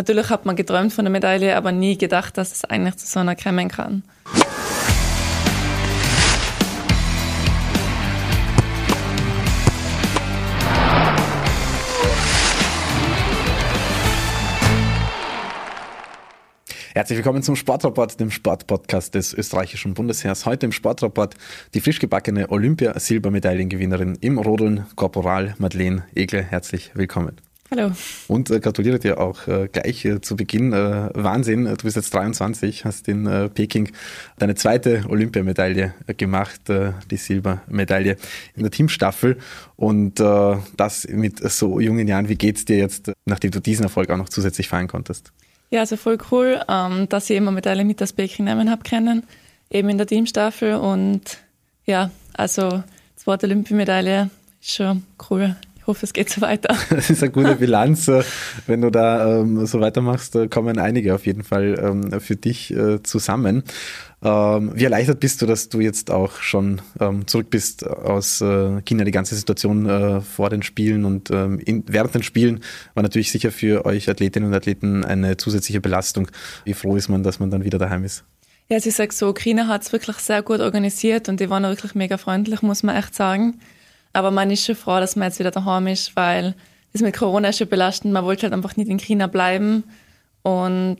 natürlich 0.00 0.30
hat 0.30 0.46
man 0.46 0.56
geträumt 0.56 0.94
von 0.94 1.04
der 1.04 1.12
Medaille, 1.12 1.54
aber 1.54 1.72
nie 1.72 1.98
gedacht, 1.98 2.38
dass 2.38 2.52
es 2.52 2.64
eigentlich 2.64 2.96
zu 2.96 3.06
so 3.06 3.20
einer 3.20 3.36
kommen 3.36 3.68
kann. 3.68 4.02
Herzlich 16.94 17.18
willkommen 17.18 17.42
zum 17.42 17.56
Sportrapport, 17.56 18.18
dem 18.18 18.30
Sportpodcast 18.30 19.14
des 19.14 19.34
österreichischen 19.34 19.94
Bundesheers. 19.94 20.46
Heute 20.46 20.66
im 20.66 20.72
Sportrapport 20.72 21.34
die 21.74 21.80
frisch 21.80 21.98
gebackene 21.98 22.50
Olympia-Silbermedaillengewinnerin 22.50 24.16
im 24.20 24.38
Rodeln, 24.38 24.86
Korporal 24.96 25.54
Madeleine 25.58 26.04
Egle. 26.14 26.42
Herzlich 26.42 26.90
willkommen. 26.94 27.36
Hallo. 27.72 27.92
Und 28.26 28.50
äh, 28.50 28.58
gratuliere 28.58 28.98
dir 28.98 29.20
auch 29.20 29.46
äh, 29.46 29.68
gleich 29.70 30.04
äh, 30.04 30.20
zu 30.20 30.34
Beginn. 30.34 30.72
Äh, 30.72 31.10
Wahnsinn, 31.14 31.66
du 31.66 31.76
bist 31.76 31.94
jetzt 31.94 32.12
23, 32.12 32.84
hast 32.84 33.06
in 33.06 33.26
äh, 33.26 33.48
Peking 33.48 33.92
deine 34.38 34.56
zweite 34.56 35.04
Olympiamedaille 35.08 35.94
äh, 36.08 36.14
gemacht, 36.14 36.68
äh, 36.68 36.94
die 37.12 37.16
Silbermedaille 37.16 38.16
in 38.56 38.62
der 38.62 38.72
Teamstaffel. 38.72 39.38
Und 39.76 40.18
äh, 40.18 40.56
das 40.76 41.06
mit 41.06 41.48
so 41.48 41.78
jungen 41.78 42.08
Jahren. 42.08 42.28
Wie 42.28 42.34
geht's 42.34 42.64
dir 42.64 42.76
jetzt, 42.76 43.12
nachdem 43.24 43.52
du 43.52 43.60
diesen 43.60 43.84
Erfolg 43.84 44.10
auch 44.10 44.16
noch 44.16 44.30
zusätzlich 44.30 44.68
feiern 44.68 44.88
konntest? 44.88 45.32
Ja, 45.70 45.80
also 45.80 45.96
voll 45.96 46.18
cool, 46.32 46.60
ähm, 46.68 47.08
dass 47.08 47.30
ich 47.30 47.36
immer 47.36 47.52
Medaille 47.52 47.84
mit 47.84 48.02
aus 48.02 48.12
Peking 48.12 48.46
nehmen 48.46 48.68
habe 48.68 48.82
können, 48.82 49.22
eben 49.70 49.88
in 49.88 49.98
der 49.98 50.08
Teamstaffel. 50.08 50.74
Und 50.74 51.38
ja, 51.86 52.10
also 52.34 52.82
zweite 53.14 53.46
Olympiamedaille 53.46 54.28
ist 54.60 54.74
schon 54.74 55.04
cool. 55.30 55.54
Ich 55.90 55.96
hoffe, 55.96 56.06
es 56.06 56.12
geht 56.12 56.30
so 56.30 56.40
weiter. 56.40 56.76
Das 56.90 57.10
ist 57.10 57.20
eine 57.20 57.32
gute 57.32 57.56
Bilanz. 57.56 58.08
Wenn 58.68 58.80
du 58.80 58.90
da 58.90 59.40
ähm, 59.40 59.66
so 59.66 59.80
weitermachst, 59.80 60.38
kommen 60.48 60.78
einige 60.78 61.16
auf 61.16 61.26
jeden 61.26 61.42
Fall 61.42 61.80
ähm, 61.82 62.20
für 62.20 62.36
dich 62.36 62.70
äh, 62.70 63.02
zusammen. 63.02 63.64
Ähm, 64.22 64.70
wie 64.72 64.84
erleichtert 64.84 65.18
bist 65.18 65.42
du, 65.42 65.46
dass 65.46 65.68
du 65.68 65.80
jetzt 65.80 66.12
auch 66.12 66.36
schon 66.42 66.80
ähm, 67.00 67.26
zurück 67.26 67.50
bist 67.50 67.84
aus 67.84 68.40
äh, 68.40 68.80
China? 68.82 69.02
Die 69.02 69.10
ganze 69.10 69.34
Situation 69.34 69.86
äh, 69.86 70.20
vor 70.20 70.48
den 70.48 70.62
Spielen 70.62 71.04
und 71.04 71.32
ähm, 71.32 71.58
in, 71.58 71.82
während 71.88 72.14
den 72.14 72.22
Spielen 72.22 72.60
war 72.94 73.02
natürlich 73.02 73.32
sicher 73.32 73.50
für 73.50 73.84
euch 73.84 74.08
Athletinnen 74.08 74.50
und 74.50 74.54
Athleten 74.54 75.04
eine 75.04 75.38
zusätzliche 75.38 75.80
Belastung. 75.80 76.28
Wie 76.64 76.74
froh 76.74 76.94
ist 76.94 77.08
man, 77.08 77.24
dass 77.24 77.40
man 77.40 77.50
dann 77.50 77.64
wieder 77.64 77.78
daheim 77.78 78.04
ist? 78.04 78.22
Ja, 78.68 78.78
sie 78.78 78.92
sagt 78.92 79.14
so, 79.14 79.34
China 79.34 79.66
hat 79.66 79.82
es 79.82 79.92
wirklich 79.92 80.18
sehr 80.18 80.42
gut 80.42 80.60
organisiert 80.60 81.28
und 81.28 81.40
die 81.40 81.50
waren 81.50 81.64
wirklich 81.64 81.96
mega 81.96 82.16
freundlich, 82.16 82.62
muss 82.62 82.84
man 82.84 82.94
echt 82.94 83.16
sagen. 83.16 83.58
Aber 84.12 84.30
man 84.30 84.50
ist 84.50 84.64
schon 84.64 84.74
froh, 84.74 84.98
dass 84.98 85.16
man 85.16 85.28
jetzt 85.28 85.38
wieder 85.38 85.50
daheim 85.50 85.86
ist, 85.86 86.16
weil 86.16 86.54
das 86.92 87.02
mit 87.02 87.16
Corona 87.16 87.48
ist 87.48 87.58
schon 87.58 87.68
belastend. 87.68 88.12
Man 88.12 88.24
wollte 88.24 88.42
halt 88.42 88.52
einfach 88.52 88.76
nicht 88.76 88.88
in 88.88 88.98
China 88.98 89.26
bleiben. 89.26 89.84
Und 90.42 90.98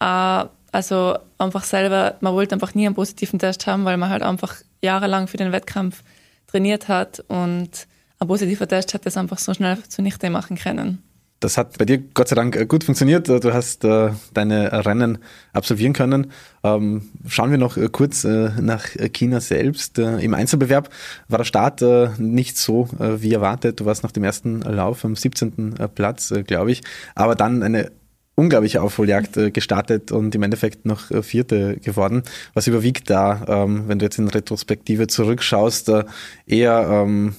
äh, 0.00 0.44
also 0.72 1.18
einfach 1.38 1.64
selber, 1.64 2.16
man 2.20 2.34
wollte 2.34 2.54
einfach 2.54 2.74
nie 2.74 2.86
einen 2.86 2.94
positiven 2.94 3.38
Test 3.38 3.66
haben, 3.66 3.84
weil 3.84 3.96
man 3.96 4.10
halt 4.10 4.22
einfach 4.22 4.56
jahrelang 4.82 5.26
für 5.26 5.36
den 5.36 5.52
Wettkampf 5.52 6.02
trainiert 6.46 6.88
hat 6.88 7.20
und 7.28 7.86
ein 8.20 8.28
positiver 8.28 8.66
Test 8.66 8.94
hat 8.94 9.06
das 9.06 9.16
einfach 9.16 9.38
so 9.38 9.54
schnell 9.54 9.82
zunichte 9.84 10.30
machen 10.30 10.56
können. 10.56 11.02
Das 11.40 11.56
hat 11.56 11.78
bei 11.78 11.84
dir 11.84 11.98
Gott 11.98 12.28
sei 12.28 12.34
Dank 12.34 12.56
äh, 12.56 12.66
gut 12.66 12.84
funktioniert. 12.84 13.28
Du 13.28 13.52
hast 13.52 13.84
äh, 13.84 14.10
deine 14.34 14.84
Rennen 14.84 15.18
absolvieren 15.52 15.92
können. 15.92 16.32
Ähm, 16.64 17.02
schauen 17.28 17.50
wir 17.52 17.58
noch 17.58 17.76
äh, 17.76 17.88
kurz 17.90 18.24
äh, 18.24 18.50
nach 18.60 18.86
China 19.12 19.40
selbst. 19.40 19.98
Äh, 19.98 20.18
Im 20.18 20.34
Einzelbewerb 20.34 20.90
war 21.28 21.38
der 21.38 21.44
Start 21.44 21.80
äh, 21.82 22.08
nicht 22.18 22.56
so 22.56 22.88
wie 22.98 23.32
erwartet. 23.32 23.78
Du 23.78 23.84
warst 23.84 24.02
nach 24.02 24.12
dem 24.12 24.24
ersten 24.24 24.62
Lauf 24.62 25.04
am 25.04 25.14
17. 25.14 25.74
Platz, 25.94 26.34
glaube 26.46 26.72
ich. 26.72 26.82
Aber 27.14 27.34
dann 27.34 27.62
eine 27.62 27.92
unglaubliche 28.34 28.82
Aufholjagd 28.82 29.52
gestartet 29.52 30.12
und 30.12 30.34
im 30.34 30.42
Endeffekt 30.42 30.86
noch 30.86 31.10
Vierte 31.22 31.76
geworden. 31.76 32.22
Was 32.54 32.66
überwiegt 32.66 33.10
da, 33.10 33.44
ähm, 33.48 33.84
wenn 33.88 33.98
du 33.98 34.04
jetzt 34.04 34.18
in 34.18 34.28
Retrospektive 34.28 35.08
zurückschaust, 35.08 35.90
eher 36.46 36.88
ähm, 36.88 37.34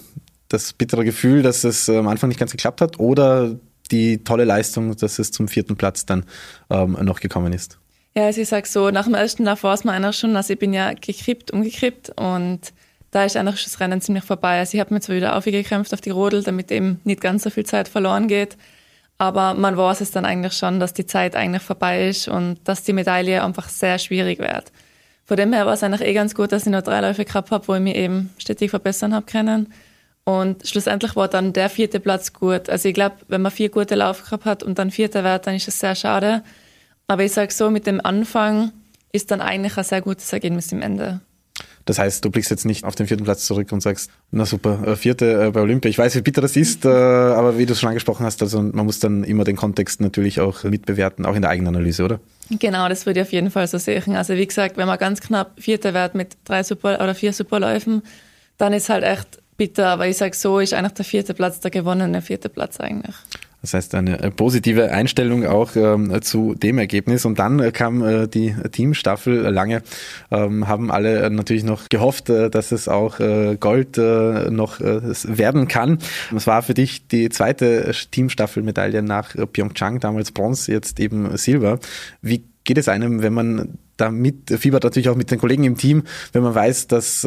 das 0.49 0.73
bittere 0.73 1.05
Gefühl, 1.05 1.41
dass 1.41 1.63
es 1.63 1.89
am 1.89 2.07
Anfang 2.07 2.29
nicht 2.29 2.39
ganz 2.39 2.51
geklappt 2.51 2.81
hat 2.81 2.99
oder 2.99 3.55
die 3.91 4.23
tolle 4.23 4.45
Leistung, 4.45 4.95
dass 4.95 5.19
es 5.19 5.31
zum 5.31 5.47
vierten 5.47 5.75
Platz 5.75 6.05
dann 6.05 6.25
ähm, 6.69 6.97
noch 7.01 7.19
gekommen 7.19 7.53
ist. 7.53 7.77
Ja, 8.15 8.25
also 8.25 8.41
ich 8.41 8.49
sage 8.49 8.67
so, 8.67 8.89
nach 8.89 9.05
dem 9.05 9.13
ersten 9.13 9.45
Lauf 9.45 9.63
war 9.63 9.73
es 9.73 9.83
mir 9.83 9.91
einer 9.91 10.13
schon, 10.13 10.35
also 10.35 10.53
ich 10.53 10.59
bin 10.59 10.73
ja 10.73 10.93
gekrippt, 10.93 11.51
umgekrippt 11.51 12.11
und 12.15 12.73
da 13.11 13.23
ist 13.23 13.37
eigentlich 13.37 13.63
das 13.63 13.79
Rennen 13.79 14.01
ziemlich 14.01 14.23
vorbei. 14.23 14.59
Also 14.59 14.75
ich 14.75 14.79
habe 14.79 14.93
mir 14.93 14.99
zwar 14.99 15.15
wieder 15.15 15.35
aufgekämpft 15.35 15.93
auf 15.93 16.01
die 16.01 16.09
Rodel, 16.09 16.43
damit 16.43 16.71
eben 16.71 16.99
nicht 17.03 17.21
ganz 17.21 17.43
so 17.43 17.49
viel 17.49 17.65
Zeit 17.65 17.87
verloren 17.87 18.27
geht, 18.27 18.57
aber 19.17 19.53
man 19.53 19.77
weiß 19.77 20.01
es 20.01 20.11
dann 20.11 20.25
eigentlich 20.25 20.53
schon, 20.53 20.79
dass 20.79 20.93
die 20.93 21.05
Zeit 21.05 21.35
eigentlich 21.35 21.63
vorbei 21.63 22.07
ist 22.09 22.27
und 22.27 22.57
dass 22.63 22.83
die 22.83 22.93
Medaille 22.93 23.43
einfach 23.43 23.69
sehr 23.69 23.99
schwierig 23.99 24.39
wird. 24.39 24.71
Von 25.25 25.37
dem 25.37 25.53
her 25.53 25.65
war 25.67 25.73
es 25.73 25.83
eigentlich 25.83 26.07
eh 26.07 26.13
ganz 26.13 26.33
gut, 26.33 26.51
dass 26.51 26.65
ich 26.65 26.71
noch 26.71 26.81
drei 26.81 27.01
Läufe 27.01 27.25
gehabt 27.25 27.51
habe, 27.51 27.67
wo 27.67 27.75
ich 27.75 27.81
mich 27.81 27.95
eben 27.95 28.31
stetig 28.39 28.71
verbessern 28.71 29.13
habe 29.13 29.27
können. 29.27 29.71
Und 30.23 30.67
schlussendlich 30.67 31.15
war 31.15 31.27
dann 31.27 31.53
der 31.53 31.69
vierte 31.69 31.99
Platz 31.99 32.33
gut. 32.33 32.69
Also 32.69 32.89
ich 32.89 32.93
glaube, 32.93 33.15
wenn 33.27 33.41
man 33.41 33.51
vier 33.51 33.69
gute 33.69 33.95
Lauf 33.95 34.23
gehabt 34.23 34.45
hat 34.45 34.63
und 34.63 34.77
dann 34.77 34.91
vierter 34.91 35.23
wird, 35.23 35.47
dann 35.47 35.55
ist 35.55 35.67
das 35.67 35.79
sehr 35.79 35.95
schade. 35.95 36.43
Aber 37.07 37.23
ich 37.23 37.31
sage 37.31 37.51
so, 37.51 37.71
mit 37.71 37.87
dem 37.87 37.99
Anfang 38.03 38.71
ist 39.11 39.31
dann 39.31 39.41
eigentlich 39.41 39.77
ein 39.77 39.83
sehr 39.83 40.01
gutes 40.01 40.31
Ergebnis 40.31 40.71
im 40.71 40.81
Ende. 40.81 41.21
Das 41.85 41.97
heißt, 41.97 42.23
du 42.23 42.29
blickst 42.29 42.51
jetzt 42.51 42.65
nicht 42.65 42.83
auf 42.83 42.93
den 42.93 43.07
vierten 43.07 43.23
Platz 43.23 43.47
zurück 43.47 43.71
und 43.71 43.81
sagst, 43.81 44.11
na 44.29 44.45
super, 44.45 44.85
äh, 44.85 44.95
vierte 44.95 45.47
äh, 45.47 45.49
bei 45.49 45.61
Olympia. 45.61 45.89
Ich 45.89 45.97
weiß, 45.97 46.13
wie 46.15 46.21
bitter 46.21 46.41
das 46.41 46.55
ist, 46.55 46.85
äh, 46.85 46.89
aber 46.89 47.57
wie 47.57 47.65
du 47.65 47.73
es 47.73 47.79
schon 47.79 47.89
angesprochen 47.89 48.27
hast, 48.27 48.43
also 48.43 48.61
man 48.61 48.85
muss 48.85 48.99
dann 48.99 49.23
immer 49.23 49.43
den 49.43 49.55
Kontext 49.55 49.99
natürlich 49.99 50.39
auch 50.39 50.63
mitbewerten, 50.63 51.25
auch 51.25 51.33
in 51.33 51.41
der 51.41 51.49
eigenen 51.49 51.75
Analyse, 51.75 52.03
oder? 52.03 52.19
Genau, 52.51 52.87
das 52.89 53.07
würde 53.07 53.21
ich 53.21 53.25
auf 53.25 53.31
jeden 53.31 53.49
Fall 53.49 53.65
so 53.67 53.79
sehen. 53.79 54.15
Also 54.15 54.35
wie 54.35 54.45
gesagt, 54.45 54.77
wenn 54.77 54.85
man 54.85 54.99
ganz 54.99 55.19
knapp 55.19 55.53
Vierter 55.59 55.95
wird 55.95 56.13
mit 56.13 56.37
drei 56.45 56.61
Super 56.61 57.01
oder 57.01 57.15
vier 57.15 57.33
Superläufen, 57.33 58.03
dann 58.59 58.71
ist 58.73 58.89
halt 58.89 59.03
echt 59.03 59.39
bitter, 59.59 59.89
aber 59.89 60.07
ich 60.07 60.17
sage 60.17 60.35
so, 60.35 60.59
ist 60.59 60.73
eigentlich 60.73 60.93
der 60.93 61.05
vierte 61.05 61.35
Platz 61.35 61.59
der 61.59 61.69
gewonnene 61.69 62.23
vierte 62.23 62.49
Platz 62.49 62.79
eigentlich. 62.79 63.15
Das 63.61 63.73
heißt, 63.73 63.93
eine 63.95 64.19
äh, 64.21 64.31
positive 64.31 64.91
Einstellung 64.91 65.45
auch 65.45 65.75
ähm, 65.75 66.21
zu 66.21 66.55
dem 66.55 66.77
Ergebnis. 66.77 67.25
Und 67.25 67.39
dann 67.39 67.59
äh, 67.59 67.71
kam 67.71 68.01
äh, 68.01 68.27
die 68.27 68.55
Teamstaffel. 68.71 69.41
Lange 69.49 69.83
ähm, 70.31 70.67
haben 70.67 70.89
alle 70.91 71.29
natürlich 71.29 71.65
noch 71.65 71.89
gehofft, 71.89 72.29
äh, 72.29 72.49
dass 72.49 72.71
es 72.71 72.87
auch 72.87 73.19
äh, 73.19 73.57
Gold 73.59 73.97
äh, 73.97 74.49
noch 74.49 74.79
werden 74.79 75.67
kann. 75.67 75.99
Es 76.33 76.47
war 76.47 76.61
für 76.63 76.73
dich 76.73 77.07
die 77.07 77.27
zweite 77.29 77.91
Teamstaffelmedaille 78.11 79.01
nach 79.01 79.35
Pyeongchang, 79.51 79.99
damals 79.99 80.31
Bronze, 80.31 80.71
jetzt 80.71 80.99
eben 80.99 81.35
Silber. 81.37 81.79
Wie 82.21 82.45
geht 82.63 82.77
es 82.77 82.87
einem, 82.87 83.21
wenn 83.21 83.33
man 83.33 83.77
da 83.97 84.09
mitfiebert, 84.09 84.85
natürlich 84.85 85.09
auch 85.09 85.17
mit 85.17 85.31
den 85.31 85.39
Kollegen 85.39 85.65
im 85.65 85.75
Team, 85.75 86.03
wenn 86.31 86.43
man 86.43 86.55
weiß, 86.55 86.87
dass 86.87 87.25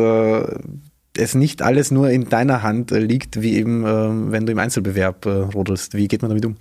es 1.17 1.35
nicht 1.35 1.63
alles 1.63 1.91
nur 1.91 2.11
in 2.11 2.29
deiner 2.29 2.63
Hand 2.63 2.93
äh, 2.93 2.99
liegt, 2.99 3.41
wie 3.43 3.57
eben, 3.57 3.85
äh, 3.85 4.33
wenn 4.33 4.47
du 4.47 4.53
im 4.53 4.59
Einzelbewerb 4.59 5.27
äh, 5.27 5.31
rodelst. 5.31 5.95
Wie 5.95 6.09
geht 6.09 6.23
man 6.23 6.31
damit 6.31 6.47
um? 6.47 6.57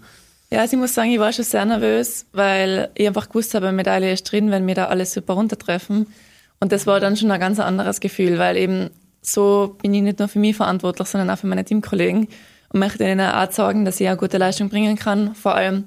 Ja, 0.52 0.60
also 0.60 0.76
ich 0.76 0.80
muss 0.80 0.94
sagen, 0.94 1.12
ich 1.12 1.20
war 1.20 1.32
schon 1.32 1.46
sehr 1.46 1.64
nervös, 1.64 2.26
weil 2.34 2.90
ich 2.96 3.08
einfach 3.08 3.30
gewusst 3.30 3.54
habe, 3.54 3.72
Medaille 3.72 4.12
ist 4.12 4.24
drin, 4.24 4.52
wenn 4.52 4.68
wir 4.68 4.76
da 4.76 4.88
alles 4.88 5.14
super 5.14 5.34
runtertreffen. 5.34 6.08
Und 6.60 6.72
das 6.72 6.86
war 6.86 7.00
dann 7.00 7.16
schon 7.16 7.32
ein 7.32 7.40
ganz 7.40 7.60
anderes 7.60 8.02
Gefühl, 8.02 8.38
weil 8.38 8.58
eben 8.58 8.90
so 9.22 9.78
bin 9.82 9.94
ich 9.94 10.02
nicht 10.02 10.20
nur 10.20 10.28
für 10.28 10.40
mich 10.40 10.56
verantwortlich, 10.56 11.08
sondern 11.08 11.30
auch 11.30 11.40
für 11.40 11.48
meine 11.48 11.64
Teamkollegen 11.64 12.28
und 12.70 12.80
möchte 12.80 13.04
ihnen 13.04 13.22
auch 13.22 13.52
sagen, 13.52 13.86
dass 13.86 14.00
ich 14.00 14.08
eine 14.08 14.18
gute 14.18 14.38
Leistung 14.38 14.70
bringen 14.70 14.98
kann. 14.98 15.36
Vor 15.36 15.56
allem, 15.56 15.86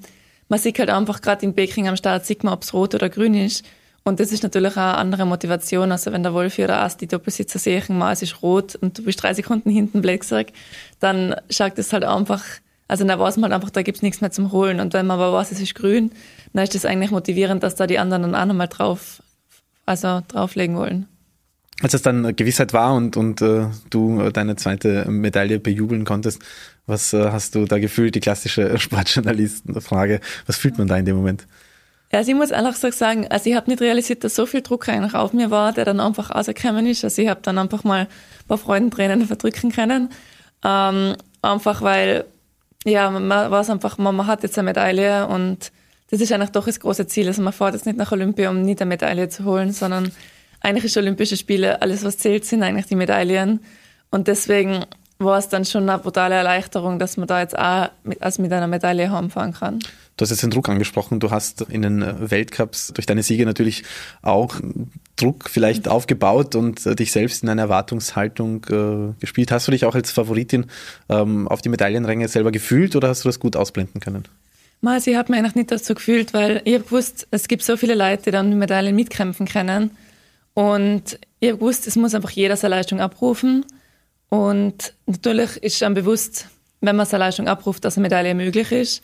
man 0.49 0.59
sieht 0.59 0.79
halt 0.79 0.89
einfach 0.89 1.21
gerade 1.21 1.45
in 1.45 1.53
Peking 1.53 1.87
am 1.87 1.95
Start, 1.95 2.25
sieht 2.25 2.43
man, 2.43 2.53
ob 2.53 2.63
es 2.63 2.73
rot 2.73 2.95
oder 2.95 3.09
grün 3.09 3.33
ist. 3.33 3.65
Und 4.07 4.19
das 4.19 4.31
ist 4.31 4.43
natürlich 4.43 4.73
auch 4.73 4.77
eine 4.77 4.97
andere 4.97 5.25
Motivation. 5.25 5.91
Also 5.91 6.11
wenn 6.11 6.21
der 6.21 6.33
Wohlführer 6.33 6.73
erst 6.73 7.01
die 7.01 7.07
Doppelsitzer 7.07 7.57
sehen, 7.57 7.97
mal 7.97 8.13
es 8.13 8.21
ist 8.21 8.43
rot 8.43 8.75
und 8.75 8.99
du 8.99 9.03
bist 9.03 9.21
drei 9.23 9.33
Sekunden 9.33 9.71
hinten, 9.71 10.03
blöd 10.03 10.23
dann 10.99 11.35
schaut 11.49 11.75
das 11.79 11.91
halt 11.91 12.03
einfach, 12.03 12.43
also 12.87 13.03
dann 13.03 13.19
weiß 13.19 13.37
man 13.37 13.51
halt 13.51 13.53
einfach, 13.53 13.71
da 13.71 13.81
gibt's 13.81 14.03
nichts 14.03 14.21
mehr 14.21 14.29
zum 14.29 14.51
Holen. 14.51 14.79
Und 14.79 14.93
wenn 14.93 15.07
man 15.07 15.19
aber 15.19 15.33
weiß, 15.33 15.51
es 15.51 15.59
ist 15.59 15.73
grün, 15.73 16.11
dann 16.53 16.63
ist 16.63 16.75
das 16.75 16.85
eigentlich 16.85 17.09
motivierend, 17.09 17.63
dass 17.63 17.73
da 17.73 17.87
die 17.87 17.97
anderen 17.97 18.21
dann 18.21 18.35
auch 18.35 18.45
nochmal 18.45 18.67
drauf, 18.67 19.23
also 19.87 20.21
drauflegen 20.27 20.75
wollen. 20.75 21.07
Als 21.81 21.95
es 21.95 22.03
dann 22.03 22.35
Gewissheit 22.35 22.73
war 22.73 22.93
und, 22.93 23.17
und 23.17 23.41
äh, 23.41 23.65
du 23.89 24.29
deine 24.29 24.55
zweite 24.55 25.09
Medaille 25.09 25.59
bejubeln 25.59 26.05
konntest, 26.05 26.43
was 26.85 27.11
äh, 27.11 27.31
hast 27.31 27.55
du 27.55 27.65
da 27.65 27.79
gefühlt? 27.79 28.13
Die 28.13 28.19
klassische 28.19 28.77
Sportjournalistenfrage. 28.77 30.21
Was 30.45 30.57
fühlt 30.57 30.77
man 30.77 30.87
da 30.87 30.95
in 30.95 31.05
dem 31.05 31.15
Moment? 31.15 31.47
Also 32.17 32.31
ich 32.31 32.37
muss 32.37 32.51
einfach 32.51 32.75
so 32.75 32.89
sagen, 32.91 33.27
also 33.29 33.49
ich 33.49 33.55
habe 33.55 33.69
nicht 33.69 33.81
realisiert, 33.81 34.23
dass 34.23 34.35
so 34.35 34.45
viel 34.45 34.61
Druck 34.61 34.87
eigentlich 34.89 35.13
auf 35.13 35.33
mir 35.33 35.51
war, 35.51 35.73
der 35.73 35.85
dann 35.85 35.99
einfach 35.99 36.31
rausgekommen 36.31 36.85
ist. 36.87 37.03
Also 37.03 37.21
ich 37.21 37.29
habe 37.29 37.41
dann 37.43 37.57
einfach 37.57 37.83
mal 37.83 38.01
ein 38.01 38.47
paar 38.47 38.57
Freudentränen 38.57 39.25
verdrücken 39.25 39.71
können. 39.71 40.09
Ähm, 40.63 41.15
einfach 41.41 41.81
weil, 41.81 42.25
ja, 42.85 43.09
man 43.09 43.29
weiß 43.29 43.69
einfach, 43.69 43.97
man, 43.97 44.15
man 44.15 44.27
hat 44.27 44.43
jetzt 44.43 44.57
eine 44.57 44.65
Medaille 44.65 45.27
und 45.27 45.71
das 46.09 46.21
ist 46.21 46.31
eigentlich 46.31 46.51
doch 46.51 46.65
das 46.65 46.79
große 46.79 47.07
Ziel. 47.07 47.27
Also 47.27 47.41
man 47.41 47.53
fährt 47.53 47.73
jetzt 47.73 47.85
nicht 47.85 47.97
nach 47.97 48.11
Olympia, 48.11 48.49
um 48.49 48.61
nicht 48.61 48.81
eine 48.81 48.89
Medaille 48.89 49.29
zu 49.29 49.43
holen, 49.45 49.71
sondern 49.71 50.11
eigentlich 50.61 50.85
ist 50.85 50.97
Olympische 50.97 51.37
Spiele, 51.37 51.81
alles 51.81 52.03
was 52.03 52.17
zählt, 52.17 52.45
sind 52.45 52.63
eigentlich 52.63 52.85
die 52.87 52.95
Medaillen. 52.95 53.61
Und 54.11 54.27
deswegen 54.27 54.85
war 55.17 55.37
es 55.37 55.47
dann 55.47 55.63
schon 55.63 55.89
eine 55.89 55.99
brutale 55.99 56.35
Erleichterung, 56.35 56.99
dass 56.99 57.15
man 57.15 57.27
da 57.27 57.39
jetzt 57.39 57.57
auch 57.57 57.89
mit, 58.03 58.21
also 58.21 58.41
mit 58.41 58.51
einer 58.51 58.67
Medaille 58.67 59.11
heimfahren 59.11 59.53
kann. 59.53 59.79
Du 60.17 60.23
hast 60.23 60.29
jetzt 60.29 60.43
den 60.43 60.51
Druck 60.51 60.69
angesprochen. 60.69 61.19
Du 61.19 61.31
hast 61.31 61.61
in 61.61 61.81
den 61.81 62.29
Weltcups 62.31 62.93
durch 62.93 63.05
deine 63.05 63.23
Siege 63.23 63.45
natürlich 63.45 63.83
auch 64.21 64.55
Druck 65.15 65.49
vielleicht 65.49 65.87
aufgebaut 65.87 66.55
und 66.55 66.85
dich 66.99 67.11
selbst 67.11 67.43
in 67.43 67.49
eine 67.49 67.61
Erwartungshaltung 67.61 68.65
äh, 68.69 69.13
gespielt. 69.19 69.51
Hast 69.51 69.67
du 69.67 69.71
dich 69.71 69.85
auch 69.85 69.95
als 69.95 70.11
Favoritin 70.11 70.65
ähm, 71.09 71.47
auf 71.47 71.61
die 71.61 71.69
Medaillenränge 71.69 72.27
selber 72.27 72.51
gefühlt 72.51 72.95
oder 72.95 73.09
hast 73.09 73.23
du 73.23 73.29
das 73.29 73.39
gut 73.39 73.55
ausblenden 73.55 74.01
können? 74.01 74.25
Mal, 74.81 75.01
ich 75.03 75.15
habe 75.15 75.31
mich 75.31 75.39
eigentlich 75.39 75.55
nicht 75.55 75.71
dazu 75.71 75.95
gefühlt, 75.95 76.33
weil 76.33 76.61
ich 76.65 76.83
gewusst, 76.83 77.27
es 77.31 77.47
gibt 77.47 77.63
so 77.63 77.75
viele 77.77 77.95
Leute, 77.95 78.23
die 78.23 78.31
dann 78.31 78.51
die 78.51 78.57
Medaillen 78.57 78.95
mitkämpfen 78.95 79.47
können. 79.47 79.91
Und 80.53 81.19
ich 81.39 81.49
habe 81.49 81.59
gewusst, 81.59 81.87
es 81.87 81.95
muss 81.95 82.13
einfach 82.13 82.29
jeder 82.29 82.55
seine 82.55 82.75
Leistung 82.75 83.01
abrufen. 83.01 83.65
Und 84.35 84.93
natürlich 85.05 85.57
ist 85.63 85.81
dann 85.81 85.93
bewusst, 85.93 86.47
wenn 86.81 86.95
man 86.95 87.05
seine 87.05 87.23
Leistung 87.23 87.47
abruft, 87.47 87.85
dass 87.85 87.97
eine 87.97 88.03
Medaille 88.03 88.35
möglich 88.35 88.71
ist. 88.71 89.01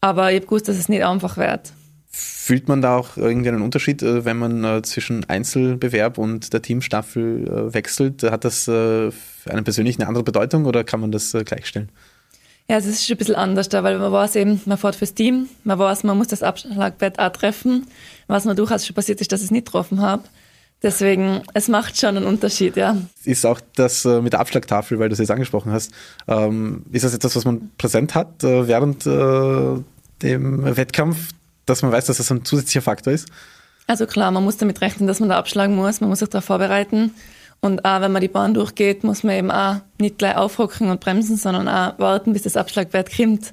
Aber 0.00 0.30
ich 0.30 0.36
habe 0.36 0.46
gewusst, 0.46 0.68
dass 0.68 0.76
es 0.76 0.88
nicht 0.88 1.04
einfach 1.04 1.36
wird. 1.36 1.72
Fühlt 2.10 2.68
man 2.68 2.80
da 2.80 2.96
auch 2.96 3.16
irgendwie 3.16 3.48
einen 3.48 3.62
Unterschied, 3.62 4.02
äh, 4.02 4.24
wenn 4.24 4.38
man 4.38 4.64
äh, 4.64 4.82
zwischen 4.82 5.28
Einzelbewerb 5.28 6.16
und 6.16 6.52
der 6.52 6.62
Teamstaffel 6.62 7.46
äh, 7.46 7.74
wechselt? 7.74 8.22
Hat 8.22 8.44
das 8.44 8.64
für 8.64 9.12
einen 9.48 9.64
persönlich 9.64 9.98
eine 9.98 10.06
andere 10.06 10.24
Bedeutung 10.24 10.64
oder 10.64 10.84
kann 10.84 11.00
man 11.00 11.12
das 11.12 11.32
gleichstellen? 11.44 11.90
Ja, 12.70 12.76
es 12.76 12.86
ist 12.86 13.10
ein 13.10 13.16
bisschen 13.16 13.34
anders 13.34 13.68
da, 13.68 13.82
weil 13.82 13.98
man 13.98 14.12
weiß 14.12 14.36
eben, 14.36 14.60
man 14.66 14.78
fährt 14.78 14.94
fürs 14.94 15.14
Team, 15.14 15.48
man 15.64 15.78
weiß, 15.78 16.04
man 16.04 16.18
muss 16.18 16.28
das 16.28 16.42
Abschlagbett 16.42 17.18
auch 17.18 17.32
treffen. 17.32 17.86
Was 18.26 18.44
mir 18.44 18.54
durchaus 18.54 18.86
schon 18.86 18.94
passiert 18.94 19.20
ist, 19.20 19.32
dass 19.32 19.40
ich 19.40 19.46
es 19.46 19.50
nicht 19.50 19.66
getroffen 19.66 20.00
habe. 20.00 20.24
Deswegen, 20.82 21.42
es 21.54 21.66
macht 21.66 21.98
schon 21.98 22.16
einen 22.16 22.26
Unterschied, 22.26 22.76
ja. 22.76 22.96
Ist 23.24 23.44
auch 23.44 23.60
das 23.74 24.04
äh, 24.04 24.20
mit 24.20 24.32
der 24.32 24.40
Abschlagtafel, 24.40 25.00
weil 25.00 25.08
du 25.08 25.14
es 25.14 25.18
jetzt 25.18 25.30
angesprochen 25.30 25.72
hast, 25.72 25.92
ähm, 26.28 26.84
ist 26.92 27.04
das 27.04 27.14
etwas, 27.14 27.34
was 27.34 27.44
man 27.44 27.70
präsent 27.78 28.14
hat 28.14 28.44
äh, 28.44 28.68
während 28.68 29.04
äh, 29.04 29.82
dem 30.22 30.76
Wettkampf, 30.76 31.30
dass 31.66 31.82
man 31.82 31.90
weiß, 31.90 32.06
dass 32.06 32.18
das 32.18 32.30
ein 32.30 32.44
zusätzlicher 32.44 32.82
Faktor 32.82 33.12
ist? 33.12 33.28
Also 33.88 34.06
klar, 34.06 34.30
man 34.30 34.44
muss 34.44 34.56
damit 34.56 34.80
rechnen, 34.80 35.08
dass 35.08 35.18
man 35.18 35.30
da 35.30 35.38
abschlagen 35.38 35.74
muss, 35.74 36.00
man 36.00 36.10
muss 36.10 36.20
sich 36.20 36.28
darauf 36.28 36.44
vorbereiten. 36.44 37.12
Und 37.60 37.84
auch 37.84 38.00
wenn 38.00 38.12
man 38.12 38.22
die 38.22 38.28
Bahn 38.28 38.54
durchgeht, 38.54 39.02
muss 39.02 39.24
man 39.24 39.34
eben 39.34 39.50
auch 39.50 39.76
nicht 39.98 40.18
gleich 40.18 40.36
aufhocken 40.36 40.90
und 40.90 41.00
bremsen, 41.00 41.36
sondern 41.36 41.66
auch 41.66 41.98
warten, 41.98 42.32
bis 42.32 42.42
das 42.42 42.56
Abschlagwert 42.56 43.10
kommt, 43.16 43.52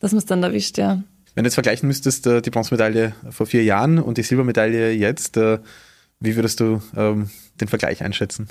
dass 0.00 0.12
man 0.12 0.20
es 0.20 0.26
dann 0.26 0.42
erwischt, 0.42 0.78
ja. 0.78 1.02
Wenn 1.34 1.44
du 1.44 1.48
jetzt 1.48 1.54
vergleichen 1.54 1.86
müsstest, 1.86 2.24
die 2.24 2.50
Bronzemedaille 2.50 3.14
vor 3.30 3.46
vier 3.46 3.62
Jahren 3.64 3.98
und 3.98 4.16
die 4.16 4.22
Silbermedaille 4.22 4.92
jetzt, 4.92 5.38
wie 6.22 6.36
würdest 6.36 6.60
du 6.60 6.80
ähm, 6.96 7.30
den 7.60 7.68
Vergleich 7.68 8.02
einschätzen? 8.02 8.48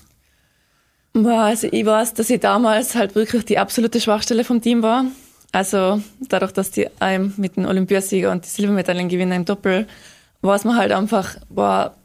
Also 1.14 1.68
ich 1.72 1.86
weiß, 1.86 2.14
dass 2.14 2.30
ich 2.30 2.40
damals 2.40 2.96
halt 2.96 3.16
wirklich 3.16 3.46
die 3.46 3.58
absolute 3.58 4.00
Schwachstelle 4.00 4.44
vom 4.44 4.62
Team 4.62 4.82
war. 4.82 5.06
Also 5.52 6.02
dadurch, 6.22 6.54
dass 6.54 6.72
die 6.72 6.88
einem 7.02 7.34
mit 7.38 7.58
dem 7.58 7.66
Olympiasieger 7.66 8.32
und 8.32 8.46
die 8.46 8.50
Silbermedaillengewinner 8.50 9.36
im 9.36 9.46
Doppel, 9.46 9.88
weiß 10.42 10.64
man 10.64 10.78
halt 10.78 10.92
einfach, 10.94 11.36
boah, 11.50 11.96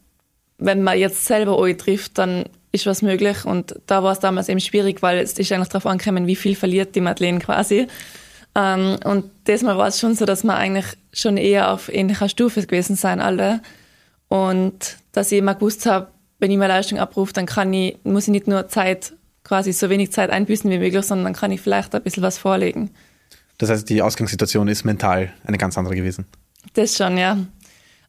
wenn 0.58 0.82
man 0.82 0.98
jetzt 0.98 1.26
selber 1.26 1.56
euch 1.58 1.76
trifft, 1.76 2.18
dann 2.18 2.46
ist 2.72 2.86
was 2.86 3.02
möglich. 3.02 3.44
Und 3.44 3.76
da 3.86 4.02
war 4.02 4.12
es 4.12 4.18
damals 4.18 4.48
eben 4.48 4.60
schwierig, 4.60 5.02
weil 5.02 5.18
es 5.18 5.38
ist 5.38 5.52
eigentlich 5.52 5.68
darauf 5.68 5.86
angekommen, 5.86 6.26
wie 6.26 6.36
viel 6.36 6.56
verliert 6.56 6.94
die 6.96 7.00
Madeleine 7.00 7.38
quasi. 7.38 7.86
Ähm, 8.56 8.96
und 9.04 9.30
diesmal 9.46 9.78
war 9.78 9.88
es 9.88 10.00
schon 10.00 10.14
so, 10.14 10.24
dass 10.24 10.42
wir 10.42 10.56
eigentlich 10.56 10.86
schon 11.12 11.36
eher 11.36 11.70
auf 11.70 11.92
ähnlicher 11.92 12.28
Stufe 12.28 12.62
gewesen 12.62 12.96
sein 12.96 13.20
alle. 13.20 13.60
Und 14.28 14.96
dass 15.16 15.32
ich 15.32 15.38
immer 15.38 15.54
gewusst 15.54 15.86
habe, 15.86 16.08
wenn 16.38 16.50
ich 16.50 16.58
meine 16.58 16.74
Leistung 16.74 16.98
abrufe, 16.98 17.32
dann 17.32 17.46
kann 17.46 17.72
ich, 17.72 17.96
muss 18.04 18.24
ich 18.24 18.32
nicht 18.32 18.48
nur 18.48 18.68
Zeit, 18.68 19.14
quasi 19.44 19.72
so 19.72 19.88
wenig 19.88 20.12
Zeit 20.12 20.28
einbüßen 20.28 20.70
wie 20.70 20.78
möglich, 20.78 21.06
sondern 21.06 21.24
dann 21.24 21.34
kann 21.34 21.50
ich 21.50 21.62
vielleicht 21.62 21.94
ein 21.94 22.02
bisschen 22.02 22.22
was 22.22 22.36
vorlegen. 22.36 22.90
Das 23.56 23.70
heißt, 23.70 23.88
die 23.88 24.02
Ausgangssituation 24.02 24.68
ist 24.68 24.84
mental 24.84 25.32
eine 25.44 25.56
ganz 25.56 25.78
andere 25.78 25.96
gewesen. 25.96 26.26
Das 26.74 26.94
schon, 26.94 27.16
ja. 27.16 27.38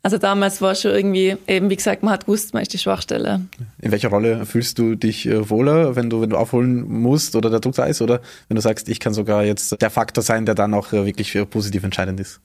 Also 0.04 0.18
damals 0.18 0.62
war 0.62 0.76
schon 0.76 0.92
irgendwie, 0.92 1.38
eben 1.48 1.70
wie 1.70 1.78
gesagt, 1.78 2.04
man 2.04 2.12
hat 2.12 2.26
gewusst, 2.26 2.54
man 2.54 2.62
ist 2.62 2.74
die 2.74 2.78
Schwachstelle. 2.78 3.42
In 3.80 3.92
welcher 3.92 4.10
Rolle 4.10 4.46
fühlst 4.46 4.78
du 4.78 4.96
dich 4.96 5.26
äh, 5.28 5.50
wohler, 5.50 5.96
wenn 5.96 6.10
du, 6.10 6.20
wenn 6.20 6.30
du 6.30 6.38
aufholen 6.38 6.90
musst 6.90 7.38
oder 7.38 7.50
der 7.50 7.62
Druck 7.62 7.76
da 7.76 7.86
ist? 7.86 8.02
Oder 8.02 8.22
wenn 8.50 8.56
du 8.56 8.62
sagst, 8.62 8.90
ich 8.90 9.00
kann 9.00 9.14
sogar 9.14 9.46
jetzt 9.46 9.82
der 9.82 9.90
Faktor 9.90 10.24
sein, 10.24 10.46
der 10.46 10.56
dann 10.56 10.74
auch 10.74 10.92
äh, 10.92 11.06
wirklich 11.06 11.38
positiv 11.50 11.86
entscheidend 11.86 12.20
ist? 12.20 12.42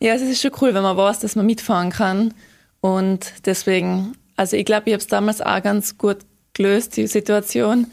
Ja, 0.00 0.14
es 0.14 0.22
ist 0.22 0.40
schon 0.40 0.52
cool, 0.62 0.72
wenn 0.72 0.82
man 0.82 0.96
weiß, 0.96 1.18
dass 1.20 1.36
man 1.36 1.44
mitfahren 1.44 1.90
kann 1.90 2.32
und 2.80 3.32
deswegen, 3.46 4.14
also 4.36 4.56
ich 4.56 4.64
glaube, 4.64 4.84
ich 4.86 4.92
habe 4.92 5.00
es 5.00 5.06
damals 5.06 5.40
auch 5.40 5.62
ganz 5.62 5.98
gut 5.98 6.18
gelöst, 6.54 6.96
die 6.96 7.06
Situation. 7.06 7.86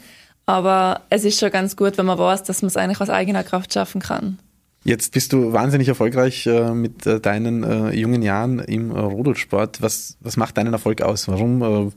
Aber 0.44 1.02
es 1.10 1.24
ist 1.24 1.40
schon 1.40 1.50
ganz 1.50 1.76
gut, 1.76 1.98
wenn 1.98 2.06
man 2.06 2.18
weiß, 2.18 2.44
dass 2.44 2.62
man 2.62 2.68
es 2.68 2.76
eigentlich 2.76 3.00
aus 3.00 3.10
eigener 3.10 3.42
Kraft 3.42 3.72
schaffen 3.72 4.00
kann. 4.00 4.38
Jetzt 4.84 5.12
bist 5.12 5.32
du 5.32 5.52
wahnsinnig 5.52 5.88
erfolgreich 5.88 6.46
äh, 6.46 6.70
mit 6.70 7.04
äh, 7.06 7.18
deinen 7.18 7.64
äh, 7.64 7.90
jungen 7.92 8.22
Jahren 8.22 8.60
im 8.60 8.92
Rodelsport. 8.92 9.82
Was, 9.82 10.16
was 10.20 10.36
macht 10.36 10.56
deinen 10.56 10.72
Erfolg 10.72 11.02
aus? 11.02 11.26
Warum 11.26 11.88
äh, 11.88 11.90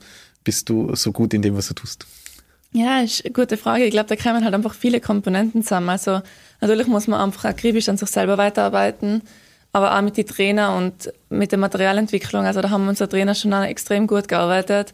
bist 0.44 0.70
du 0.70 0.96
so 0.96 1.12
gut 1.12 1.36
in 1.36 1.44
dem, 1.44 1.56
was 1.56 1.68
du 1.68 1.76
tust? 1.76 2.08
Ja, 2.72 3.02
ist 3.02 3.24
eine 3.24 3.34
gute 3.34 3.58
Frage. 3.58 3.86
Ich 3.86 3.92
glaube, 3.92 4.10
da 4.10 4.16
kommen 4.16 4.44
halt 4.44 4.56
einfach 4.56 4.74
viele 4.74 5.00
Komponenten 5.00 5.62
zusammen. 5.62 5.90
Also 5.90 6.22
natürlich 6.62 6.88
muss 6.88 7.06
man 7.06 7.22
einfach 7.22 7.46
akribisch 7.46 7.90
an 7.90 7.98
sich 7.98 8.10
selber 8.10 8.40
weiterarbeiten 8.40 9.22
aber 9.72 9.96
auch 9.96 10.02
mit 10.02 10.18
den 10.18 10.26
Trainer 10.26 10.76
und 10.76 11.14
mit 11.30 11.52
der 11.52 11.60
Materialentwicklung. 11.60 12.46
Also 12.46 12.62
da 12.62 12.70
haben 12.70 12.88
unsere 12.88 13.10
Trainer 13.10 13.36
schon 13.36 13.54
extrem 13.54 14.08
gut 14.08 14.28
gearbeitet 14.28 14.94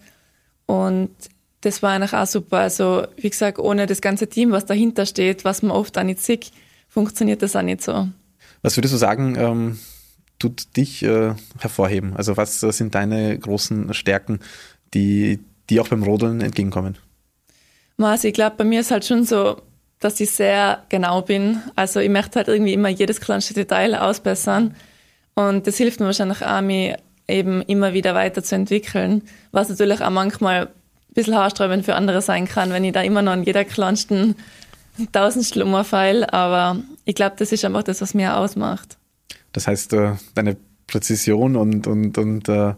und 0.66 1.12
das 1.62 1.81
war 1.81 1.92
eigentlich 1.92 2.13
auch 2.13 2.27
super. 2.27 2.60
Also 2.60 3.07
wie 3.18 3.30
gesagt, 3.30 3.60
ohne 3.60 3.86
das 3.88 4.01
ganze 4.01 4.27
Team, 4.27 4.51
was 4.51 4.66
dahinter 4.66 5.06
steht, 5.06 5.45
was 5.45 5.62
man 5.62 5.72
oft 5.72 5.98
auch 5.98 6.04
nicht 6.04 6.22
sieht, 6.22 6.51
funktioniert 6.88 7.42
das 7.42 7.56
auch 7.56 7.62
nicht 7.62 7.81
so. 7.81 8.07
Was 8.62 8.77
würdest 8.77 8.94
du 8.94 8.98
sagen, 8.98 9.36
ähm, 9.38 9.80
tut 10.39 10.75
dich 10.77 11.04
äh, 11.04 11.33
hervorheben? 11.60 12.16
Also 12.16 12.38
was 12.38 12.60
sind 12.60 12.95
deine 12.95 13.38
großen 13.38 13.94
Stärken, 13.94 14.39
die, 14.94 15.39
die 15.69 15.80
auch 15.80 15.88
beim 15.88 16.04
Rodeln 16.04 16.42
entgegenkommen? 16.42 16.98
Also 17.98 18.27
ich 18.27 18.33
glaube, 18.33 18.57
bei 18.57 18.63
mir 18.63 18.81
ist 18.81 18.92
halt 18.92 19.06
schon 19.06 19.24
so, 19.24 19.62
dass 20.00 20.19
ich 20.19 20.31
sehr 20.31 20.83
genau 20.89 21.21
bin. 21.21 21.62
Also 21.75 22.00
ich 22.00 22.09
möchte 22.09 22.38
halt 22.39 22.47
irgendwie 22.47 22.74
immer 22.74 22.89
jedes 22.89 23.21
kleinste 23.21 23.53
Detail 23.53 23.95
ausbessern. 23.95 24.75
Und 25.33 25.68
das 25.68 25.77
hilft 25.77 26.00
mir 26.00 26.06
wahrscheinlich 26.06 26.45
auch, 26.45 26.62
mich 26.62 26.95
eben 27.27 27.62
immer 27.63 27.94
wieder 27.94 28.13
weiterzuentwickeln, 28.13 29.24
was 29.51 29.69
natürlich 29.69 30.01
auch 30.01 30.09
manchmal 30.09 30.68
ein 30.68 30.69
bisschen 31.13 31.36
haarsträubend 31.36 31.86
für 31.86 31.95
andere 31.95 32.21
sein 32.21 32.47
kann, 32.47 32.71
wenn 32.71 32.83
ich 32.83 32.94
da 32.94 33.01
immer 33.01 33.21
noch 33.21 33.31
an 33.31 33.44
jeder 33.44 33.65
kleinsten 33.65 34.36
Tausendstel 35.12 35.63
umfeile. 35.63 36.31
Aber 36.33 36.77
ich 37.06 37.15
glaube, 37.15 37.36
das 37.38 37.51
ist 37.51 37.65
einfach 37.65 37.83
das, 37.83 38.01
was 38.01 38.13
mir 38.13 38.38
ausmacht. 38.38 38.98
Das 39.53 39.68
heißt, 39.68 39.94
äh, 39.94 40.13
deine 40.33 40.57
Präzision 40.87 41.55
und, 41.55 41.87
und, 41.87 42.17
und 42.17 42.49
äh, 42.49 42.74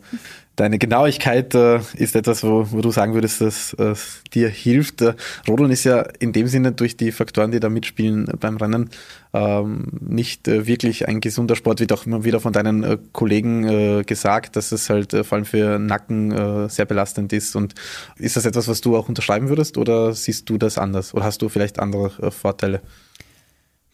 deine 0.58 0.80
Genauigkeit 0.80 1.54
äh, 1.54 1.80
ist 1.96 2.16
etwas, 2.16 2.44
wo, 2.44 2.72
wo 2.72 2.82
du 2.82 2.92
sagen 2.92 3.14
würdest, 3.14 3.42
dass 3.42 3.74
äh, 3.74 3.94
dir 4.34 4.50
hilft. 4.50 5.02
Äh, 5.02 5.14
Rodeln 5.48 5.72
ist 5.72 5.84
ja 5.84 6.02
in 6.20 6.34
dem 6.34 6.48
Sinne 6.48 6.72
durch 6.72 6.98
die 6.98 7.12
Faktoren, 7.12 7.52
die 7.52 7.60
da 7.60 7.70
mitspielen 7.70 8.26
beim 8.40 8.58
Rennen, 8.58 8.90
ähm, 9.34 9.88
nicht 10.00 10.48
äh, 10.48 10.66
wirklich 10.66 11.08
ein 11.08 11.22
gesunder 11.22 11.56
Sport, 11.56 11.80
wird 11.80 11.94
auch 11.94 12.06
immer 12.06 12.24
wieder 12.24 12.40
von 12.40 12.54
deinen 12.54 12.84
äh, 12.84 12.98
Kollegen 13.12 13.68
äh, 13.68 14.04
gesagt, 14.04 14.56
dass 14.56 14.72
es 14.72 14.90
halt 14.90 15.14
äh, 15.14 15.24
vor 15.24 15.38
allem 15.38 15.46
für 15.46 15.78
Nacken 15.80 16.32
äh, 16.32 16.70
sehr 16.70 16.86
belastend 16.86 17.34
ist. 17.34 17.56
Und 17.56 17.76
ist 18.18 18.36
das 18.36 18.46
etwas, 18.46 18.68
was 18.68 18.82
du 18.82 18.98
auch 18.98 19.08
unterschreiben 19.08 19.50
würdest 19.50 19.78
oder 19.78 20.14
siehst 20.14 20.50
du 20.50 20.58
das 20.58 20.80
anders? 20.80 21.14
Oder 21.14 21.26
hast 21.26 21.42
du 21.42 21.50
vielleicht 21.50 21.80
andere 21.80 22.12
äh, 22.20 22.32
Vorteile? 22.32 22.82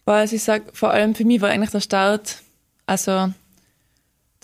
Also 0.06 0.36
ich 0.36 0.42
sage, 0.42 0.64
vor 0.72 0.90
allem 0.90 1.14
für 1.14 1.24
mich 1.24 1.40
war 1.42 1.50
eigentlich 1.50 1.70
der 1.70 1.80
Start, 1.80 2.42
also 2.86 3.32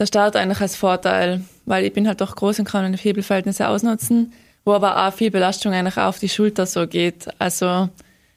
der 0.00 0.06
Start 0.06 0.34
eigentlich 0.34 0.60
als 0.60 0.76
Vorteil, 0.76 1.42
weil 1.66 1.84
ich 1.84 1.92
bin 1.92 2.08
halt 2.08 2.22
doch 2.22 2.34
groß 2.34 2.58
und 2.58 2.64
kann 2.64 2.82
meine 2.82 2.96
Hebelverhältnisse 2.96 3.68
ausnutzen, 3.68 4.32
wo 4.64 4.72
aber 4.72 5.06
auch 5.06 5.12
viel 5.12 5.30
Belastung 5.30 5.74
eigentlich 5.74 5.98
auf 5.98 6.18
die 6.18 6.30
Schulter 6.30 6.64
so 6.64 6.86
geht. 6.86 7.28
Also 7.38 7.90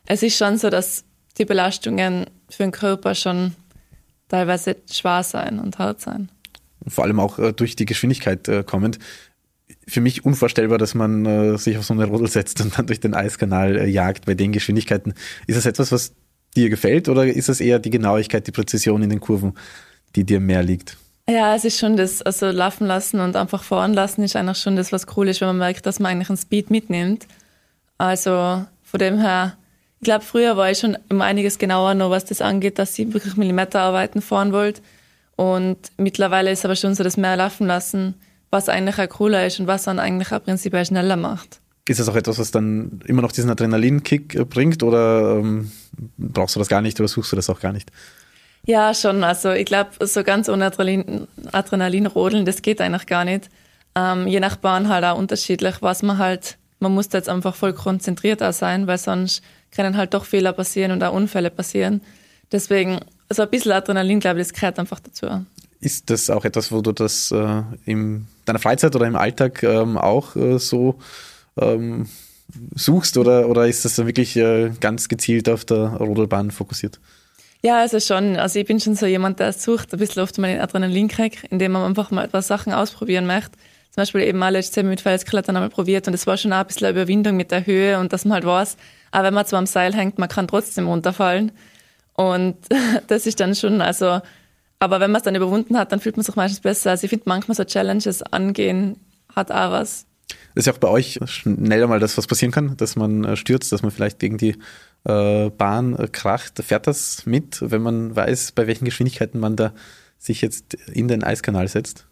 es 0.05 0.21
ist 0.23 0.37
schon 0.37 0.57
so, 0.57 0.69
dass 0.69 1.05
die 1.37 1.45
Belastungen 1.45 2.25
für 2.49 2.63
den 2.63 2.73
Körper 2.73 3.15
schon 3.15 3.55
teilweise 4.27 4.75
schwer 4.91 5.23
sein 5.23 5.57
und 5.59 5.79
hart 5.79 6.01
sein. 6.01 6.29
Vor 6.85 7.05
allem 7.05 7.21
auch 7.21 7.39
äh, 7.39 7.53
durch 7.53 7.77
die 7.77 7.85
Geschwindigkeit 7.85 8.47
äh, 8.49 8.63
kommend. 8.63 8.99
Für 9.87 10.01
mich 10.01 10.25
unvorstellbar, 10.25 10.77
dass 10.77 10.95
man 10.95 11.25
äh, 11.25 11.57
sich 11.57 11.77
auf 11.77 11.85
so 11.85 11.93
eine 11.93 12.05
Rodel 12.05 12.27
setzt 12.27 12.59
und 12.59 12.77
dann 12.77 12.87
durch 12.87 12.99
den 12.99 13.13
Eiskanal 13.13 13.87
jagt 13.87 14.25
bei 14.25 14.33
den 14.33 14.51
Geschwindigkeiten. 14.51 15.13
Ist 15.47 15.55
das 15.55 15.65
etwas, 15.65 15.93
was 15.93 16.13
dir 16.57 16.69
gefällt 16.69 17.07
oder 17.07 17.25
ist 17.25 17.47
das 17.47 17.61
eher 17.61 17.79
die 17.79 17.89
Genauigkeit, 17.89 18.45
die 18.47 18.51
Präzision 18.51 19.01
in 19.01 19.09
den 19.09 19.21
Kurven, 19.21 19.53
die 20.17 20.25
dir 20.25 20.41
mehr 20.41 20.61
liegt? 20.61 20.97
Ja, 21.29 21.55
es 21.55 21.63
ist 21.63 21.79
schon 21.79 21.95
das, 21.95 22.21
also 22.21 22.51
laufen 22.51 22.85
lassen 22.85 23.21
und 23.21 23.35
einfach 23.37 23.63
fahren 23.63 23.93
lassen 23.93 24.23
ist 24.23 24.35
eigentlich 24.35 24.57
schon 24.57 24.75
das, 24.75 24.91
was 24.91 25.05
cool 25.15 25.29
ist, 25.29 25.39
wenn 25.39 25.47
man 25.47 25.57
merkt, 25.57 25.85
dass 25.85 25.99
man 25.99 26.11
eigentlich 26.11 26.29
einen 26.29 26.37
Speed 26.37 26.69
mitnimmt. 26.69 27.27
Also 27.97 28.65
von 28.83 28.99
dem 28.99 29.19
her, 29.19 29.55
ich 30.01 30.05
glaube, 30.05 30.25
früher 30.25 30.57
war 30.57 30.69
ich 30.69 30.79
schon 30.79 30.97
um 31.09 31.21
einiges 31.21 31.59
genauer 31.59 31.93
noch, 31.93 32.09
was 32.09 32.25
das 32.25 32.41
angeht, 32.41 32.77
dass 32.77 32.99
ich 32.99 33.13
wirklich 33.13 33.37
Millimeterarbeiten 33.37 34.21
fahren 34.21 34.51
wollte. 34.51 34.81
Und 35.37 35.77
mittlerweile 35.97 36.51
ist 36.51 36.65
aber 36.65 36.75
schon 36.75 36.93
so 36.93 37.03
das 37.03 37.15
mehr 37.15 37.37
laufen 37.37 37.67
lassen, 37.67 38.15
was 38.51 38.67
eigentlich 38.67 38.99
auch 38.99 39.09
cooler 39.09 39.47
ist 39.47 39.59
und 39.61 39.67
was 39.67 39.83
dann 39.83 39.99
eigentlich 39.99 40.31
auch 40.33 40.43
prinzipiell 40.43 40.85
schneller 40.85 41.15
macht. 41.15 41.61
Ist 41.87 41.99
das 41.99 42.09
auch 42.09 42.15
etwas, 42.15 42.37
was 42.37 42.51
dann 42.51 43.01
immer 43.05 43.21
noch 43.21 43.31
diesen 43.31 43.49
Adrenalinkick 43.49 44.49
bringt 44.49 44.83
oder 44.83 45.37
ähm, 45.37 45.71
brauchst 46.17 46.55
du 46.55 46.59
das 46.59 46.67
gar 46.67 46.81
nicht 46.81 46.99
oder 46.99 47.07
suchst 47.07 47.31
du 47.31 47.35
das 47.35 47.49
auch 47.49 47.59
gar 47.59 47.73
nicht? 47.73 47.91
Ja, 48.65 48.93
schon. 48.93 49.23
Also 49.23 49.51
ich 49.51 49.65
glaube, 49.65 49.91
so 50.05 50.23
ganz 50.23 50.47
ohne 50.47 50.65
Adrenalin, 50.65 51.27
Adrenalin 51.51 52.05
rodeln, 52.05 52.45
das 52.45 52.61
geht 52.61 52.79
eigentlich 52.79 53.05
gar 53.07 53.25
nicht. 53.25 53.49
Ähm, 53.95 54.27
je 54.27 54.39
nach 54.39 54.55
Bahn 54.55 54.87
halt 54.87 55.03
auch 55.03 55.17
unterschiedlich, 55.17 55.75
was 55.81 56.01
man 56.01 56.17
halt, 56.17 56.57
man 56.79 56.93
muss 56.93 57.09
da 57.09 57.17
jetzt 57.17 57.29
einfach 57.29 57.55
voll 57.55 57.73
konzentriert 57.73 58.41
auch 58.41 58.53
sein, 58.53 58.87
weil 58.87 58.97
sonst 58.97 59.43
können 59.71 59.97
halt 59.97 60.13
doch 60.13 60.25
Fehler 60.25 60.53
passieren 60.53 60.91
und 60.91 61.03
auch 61.03 61.13
Unfälle 61.13 61.49
passieren. 61.49 62.01
Deswegen, 62.51 62.99
so 63.29 63.43
ein 63.43 63.49
bisschen 63.49 63.71
Adrenalin, 63.73 64.19
glaube 64.19 64.39
ich, 64.39 64.47
das 64.47 64.53
gehört 64.53 64.79
einfach 64.79 64.99
dazu. 64.99 65.27
Ist 65.81 66.09
das 66.09 66.29
auch 66.29 66.45
etwas, 66.45 66.71
wo 66.71 66.81
du 66.81 66.93
das 66.93 67.31
äh, 67.31 67.63
in 67.85 68.27
deiner 68.45 68.59
Freizeit 68.59 68.95
oder 68.95 69.05
im 69.05 69.17
Alltag 69.17 69.61
ähm, 69.63 69.97
auch 69.97 70.35
äh, 70.35 70.57
so 70.57 70.99
ähm, 71.57 72.07
suchst 72.75 73.17
oder, 73.17 73.49
oder 73.49 73.67
ist 73.67 73.83
das 73.83 73.97
wirklich 73.97 74.37
äh, 74.37 74.71
ganz 74.79 75.09
gezielt 75.09 75.49
auf 75.49 75.65
der 75.65 75.95
Rodelbahn 75.97 76.51
fokussiert? 76.51 76.99
Ja, 77.65 77.79
also 77.79 77.99
schon. 78.01 78.35
Also 78.35 78.59
ich 78.59 78.65
bin 78.65 78.81
schon 78.81 78.95
so 78.95 79.05
jemand, 79.05 79.39
der 79.39 79.53
sucht 79.53 79.93
ein 79.93 79.99
bisschen 79.99 80.21
oft 80.21 80.37
mal 80.37 80.49
den 80.51 80.59
Adrenalinkick, 80.59 81.47
indem 81.49 81.71
man 81.71 81.83
einfach 81.83 82.11
mal 82.11 82.25
etwas 82.25 82.47
Sachen 82.47 82.73
ausprobieren 82.73 83.25
möchte. 83.25 83.51
Zum 83.91 84.01
Beispiel 84.01 84.21
eben 84.21 84.37
mal 84.37 84.49
letztes 84.49 84.75
Jahr 84.75 84.85
mit 84.85 85.01
Felsklettern 85.01 85.55
einmal 85.55 85.69
probiert 85.69 86.07
und 86.07 86.13
es 86.13 86.27
war 86.27 86.35
schon 86.35 86.51
auch 86.51 86.57
ein 86.57 86.67
bisschen 86.67 86.87
eine 86.87 86.99
Überwindung 86.99 87.37
mit 87.37 87.51
der 87.51 87.65
Höhe 87.65 87.99
und 87.99 88.11
dass 88.11 88.25
man 88.25 88.33
halt 88.33 88.45
weiß, 88.45 88.75
auch 89.11 89.23
wenn 89.23 89.33
man 89.33 89.45
zwar 89.45 89.59
am 89.59 89.65
Seil 89.65 89.93
hängt, 89.93 90.17
man 90.17 90.27
kann 90.27 90.47
trotzdem 90.47 90.87
runterfallen. 90.87 91.51
Und 92.13 92.57
das 93.07 93.25
ist 93.27 93.39
dann 93.39 93.55
schon, 93.55 93.81
also, 93.81 94.19
aber 94.79 94.99
wenn 94.99 95.11
man 95.11 95.19
es 95.19 95.23
dann 95.23 95.35
überwunden 95.35 95.77
hat, 95.77 95.91
dann 95.91 96.01
fühlt 96.01 96.17
man 96.17 96.25
sich 96.25 96.35
meistens 96.35 96.59
besser. 96.59 96.89
Also 96.89 97.05
ich 97.05 97.09
finde 97.09 97.25
manchmal 97.27 97.55
so 97.55 97.63
Challenges 97.63 98.23
angehen 98.23 98.97
hat 99.33 99.51
auch 99.51 99.71
was. 99.71 100.05
Das 100.55 100.63
ist 100.63 100.65
ja 100.67 100.73
auch 100.73 100.79
bei 100.79 100.89
euch 100.89 101.19
schneller 101.25 101.87
mal 101.87 101.99
das, 101.99 102.17
was 102.17 102.27
passieren 102.27 102.51
kann, 102.51 102.75
dass 102.77 102.95
man 102.95 103.23
äh, 103.23 103.35
stürzt, 103.35 103.71
dass 103.71 103.83
man 103.83 103.91
vielleicht 103.91 104.19
gegen 104.19 104.37
die 104.37 104.57
äh, 105.05 105.49
Bahn 105.49 105.95
äh, 105.95 106.07
kracht. 106.07 106.59
Fährt 106.63 106.87
das 106.87 107.25
mit, 107.25 107.59
wenn 107.61 107.81
man 107.81 108.15
weiß, 108.15 108.53
bei 108.53 108.67
welchen 108.67 108.85
Geschwindigkeiten 108.85 109.39
man 109.39 109.55
da 109.55 109.73
sich 110.17 110.41
jetzt 110.41 110.73
in 110.73 111.07
den 111.07 111.23
Eiskanal 111.23 111.67
setzt? 111.67 112.07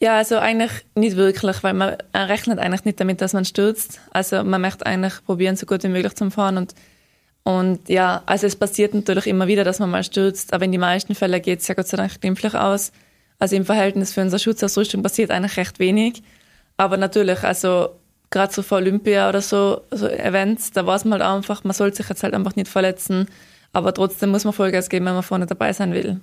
Ja, 0.00 0.16
also 0.16 0.38
eigentlich 0.38 0.72
nicht 0.96 1.16
wirklich, 1.16 1.62
weil 1.62 1.74
man 1.74 1.96
rechnet 2.12 2.58
eigentlich 2.58 2.84
nicht 2.84 2.98
damit, 2.98 3.20
dass 3.20 3.34
man 3.34 3.44
stürzt. 3.44 4.00
Also 4.10 4.42
man 4.42 4.60
möchte 4.60 4.84
eigentlich 4.84 5.24
probieren, 5.24 5.54
so 5.54 5.64
gut 5.64 5.84
wie 5.84 5.88
möglich 5.88 6.14
zu 6.14 6.30
fahren 6.30 6.56
und 6.56 6.74
und 7.44 7.88
ja, 7.88 8.22
also 8.26 8.46
es 8.46 8.54
passiert 8.54 8.94
natürlich 8.94 9.26
immer 9.26 9.48
wieder, 9.48 9.64
dass 9.64 9.80
man 9.80 9.90
mal 9.90 10.04
stürzt, 10.04 10.52
aber 10.52 10.64
in 10.64 10.72
den 10.72 10.80
meisten 10.80 11.14
Fällen 11.14 11.42
geht 11.42 11.60
es 11.60 11.66
ja 11.66 11.74
Gott 11.74 11.88
sei 11.88 11.96
Dank 11.96 12.20
glimpflich 12.20 12.54
aus. 12.54 12.92
Also 13.38 13.56
im 13.56 13.64
Verhältnis 13.64 14.12
für 14.12 14.20
unsere 14.20 14.38
Schutzausrüstung 14.38 15.02
passiert 15.02 15.32
eigentlich 15.32 15.56
recht 15.56 15.80
wenig. 15.80 16.22
Aber 16.76 16.96
natürlich, 16.96 17.42
also 17.42 17.96
gerade 18.32 18.52
so 18.52 18.62
vor 18.62 18.78
Olympia 18.78 19.28
oder 19.28 19.40
so, 19.40 19.82
so 19.92 20.08
Events, 20.08 20.72
da 20.72 20.84
weiß 20.84 21.04
man 21.04 21.22
halt 21.22 21.36
einfach, 21.36 21.62
man 21.62 21.74
soll 21.74 21.94
sich 21.94 22.08
jetzt 22.08 22.24
halt 22.24 22.34
einfach 22.34 22.56
nicht 22.56 22.68
verletzen, 22.68 23.28
aber 23.72 23.94
trotzdem 23.94 24.30
muss 24.30 24.44
man 24.44 24.52
Vollgas 24.52 24.88
geben, 24.88 25.06
wenn 25.06 25.14
man 25.14 25.22
vorne 25.22 25.46
dabei 25.46 25.72
sein 25.72 25.92
will 25.92 26.20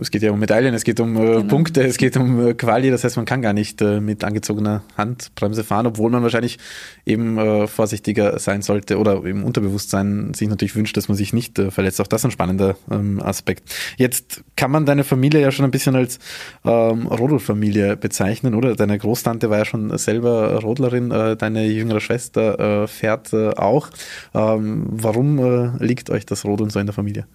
es 0.00 0.10
geht 0.10 0.22
ja 0.22 0.30
um 0.30 0.38
Medaillen, 0.38 0.74
es 0.74 0.84
geht 0.84 1.00
um 1.00 1.16
äh, 1.16 1.20
genau. 1.20 1.42
Punkte, 1.42 1.82
es 1.82 1.96
geht 1.96 2.16
um 2.16 2.48
äh, 2.48 2.54
Quali, 2.54 2.90
das 2.90 3.04
heißt, 3.04 3.16
man 3.16 3.26
kann 3.26 3.42
gar 3.42 3.52
nicht 3.52 3.80
äh, 3.80 4.00
mit 4.00 4.24
angezogener 4.24 4.82
Handbremse 4.96 5.64
fahren, 5.64 5.86
obwohl 5.86 6.10
man 6.10 6.22
wahrscheinlich 6.22 6.58
eben 7.06 7.38
äh, 7.38 7.66
vorsichtiger 7.66 8.38
sein 8.38 8.62
sollte 8.62 8.98
oder 8.98 9.24
im 9.24 9.44
Unterbewusstsein 9.44 10.34
sich 10.34 10.48
natürlich 10.48 10.76
wünscht, 10.76 10.96
dass 10.96 11.08
man 11.08 11.16
sich 11.16 11.32
nicht 11.32 11.58
äh, 11.58 11.70
verletzt. 11.70 12.00
Auch 12.00 12.06
das 12.06 12.22
ist 12.22 12.26
ein 12.26 12.30
spannender 12.30 12.76
ähm, 12.90 13.20
Aspekt. 13.22 13.74
Jetzt 13.96 14.44
kann 14.56 14.70
man 14.70 14.86
deine 14.86 15.04
Familie 15.04 15.40
ja 15.40 15.50
schon 15.50 15.64
ein 15.64 15.70
bisschen 15.70 15.96
als 15.96 16.18
ähm, 16.64 17.06
Rodelfamilie 17.06 17.96
bezeichnen, 17.96 18.54
oder? 18.54 18.76
Deine 18.76 18.98
Großtante 18.98 19.50
war 19.50 19.58
ja 19.58 19.64
schon 19.64 19.96
selber 19.98 20.60
Rodlerin, 20.60 21.10
äh, 21.10 21.36
deine 21.36 21.66
jüngere 21.66 22.00
Schwester 22.00 22.88
fährt 22.88 23.32
auch. 23.32 23.88
Ähm, 24.34 24.86
warum 24.90 25.78
liegt 25.78 26.10
euch 26.10 26.26
das 26.26 26.44
Rodeln 26.44 26.70
so 26.70 26.78
in 26.78 26.86
der 26.86 26.94
Familie? 26.94 27.26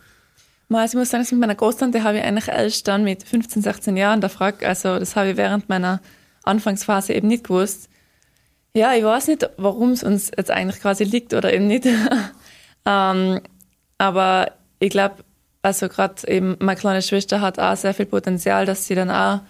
Also 0.78 0.98
ich 0.98 1.02
muss 1.02 1.10
sagen, 1.10 1.26
mit 1.32 1.40
meiner 1.40 1.56
Großtante 1.56 2.04
habe 2.04 2.18
ich 2.18 2.24
eigentlich 2.24 2.48
erst 2.48 2.88
dann 2.88 3.04
mit 3.04 3.24
15, 3.24 3.62
16 3.64 3.98
Jahren 3.98 4.22
der 4.22 4.30
Frage, 4.30 4.68
also 4.68 5.00
das 5.00 5.16
habe 5.16 5.32
ich 5.32 5.38
während 5.38 5.68
meiner 5.68 6.00
Anfangsphase 6.44 7.14
eben 7.14 7.28
nicht 7.28 7.46
gewusst. 7.46 7.90
Ja, 8.74 8.94
ich 8.94 9.04
weiß 9.04 9.28
nicht, 9.28 9.50
warum 9.58 9.92
es 9.92 10.04
uns 10.04 10.32
jetzt 10.36 10.52
eigentlich 10.52 10.80
quasi 10.80 11.04
liegt 11.04 11.34
oder 11.34 11.52
eben 11.52 11.68
nicht. 11.68 11.86
ähm, 12.86 13.42
aber 13.98 14.52
ich 14.80 14.92
glaube, 14.92 15.24
also 15.62 15.90
gerade 15.90 16.28
eben 16.28 16.56
meine 16.60 16.80
kleine 16.80 17.02
Schwester 17.02 17.42
hat 17.42 17.60
auch 17.60 17.76
sehr 17.76 17.94
viel 17.94 18.06
Potenzial, 18.06 18.66
dass 18.66 18.86
sie 18.86 18.96
dann 18.96 19.10
auch 19.10 19.42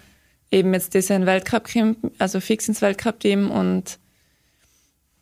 eben 0.52 0.74
jetzt 0.74 0.94
diesen 0.94 1.26
Weltcup 1.26 1.72
kommt, 1.72 1.98
also 2.18 2.40
fix 2.40 2.68
ins 2.68 2.82
Weltcup-Team 2.82 3.52
und 3.52 4.00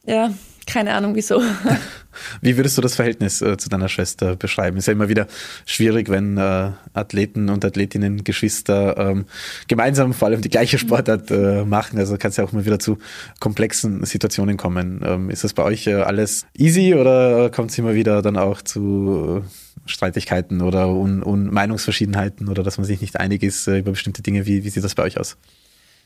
ja, 0.05 0.31
keine 0.67 0.93
Ahnung 0.93 1.15
wieso. 1.15 1.41
Wie 2.41 2.57
würdest 2.57 2.77
du 2.77 2.81
das 2.81 2.95
Verhältnis 2.95 3.41
äh, 3.41 3.57
zu 3.57 3.69
deiner 3.69 3.89
Schwester 3.89 4.35
beschreiben? 4.35 4.77
Ist 4.77 4.87
ja 4.87 4.93
immer 4.93 5.09
wieder 5.09 5.27
schwierig, 5.65 6.09
wenn 6.09 6.37
äh, 6.37 6.71
Athleten 6.93 7.49
und 7.49 7.63
Athletinnen, 7.63 8.23
Geschwister 8.23 8.97
ähm, 8.97 9.25
gemeinsam 9.67 10.13
vor 10.13 10.27
allem 10.27 10.41
die 10.41 10.49
gleiche 10.49 10.77
Sportart 10.77 11.31
äh, 11.31 11.63
machen. 11.63 11.97
Also 11.97 12.17
kann 12.17 12.31
es 12.31 12.37
ja 12.37 12.43
auch 12.43 12.51
mal 12.51 12.65
wieder 12.65 12.79
zu 12.79 12.97
komplexen 13.39 14.03
Situationen 14.03 14.57
kommen. 14.57 15.01
Ähm, 15.03 15.29
ist 15.29 15.43
das 15.43 15.53
bei 15.53 15.63
euch 15.63 15.87
äh, 15.87 15.93
alles 15.93 16.45
easy 16.57 16.95
oder 16.95 17.49
kommt 17.49 17.71
es 17.71 17.77
immer 17.77 17.95
wieder 17.95 18.21
dann 18.21 18.37
auch 18.37 18.61
zu 18.61 19.43
äh, 19.43 19.89
Streitigkeiten 19.89 20.61
oder 20.61 20.89
Un 20.89 21.23
Un 21.23 21.53
Meinungsverschiedenheiten 21.53 22.49
oder 22.49 22.63
dass 22.63 22.77
man 22.77 22.85
sich 22.85 22.99
nicht 23.01 23.19
einig 23.19 23.41
ist 23.41 23.67
äh, 23.67 23.79
über 23.79 23.91
bestimmte 23.91 24.21
Dinge? 24.21 24.45
Wie, 24.45 24.63
wie 24.63 24.69
sieht 24.69 24.83
das 24.83 24.95
bei 24.95 25.03
euch 25.03 25.19
aus? 25.19 25.37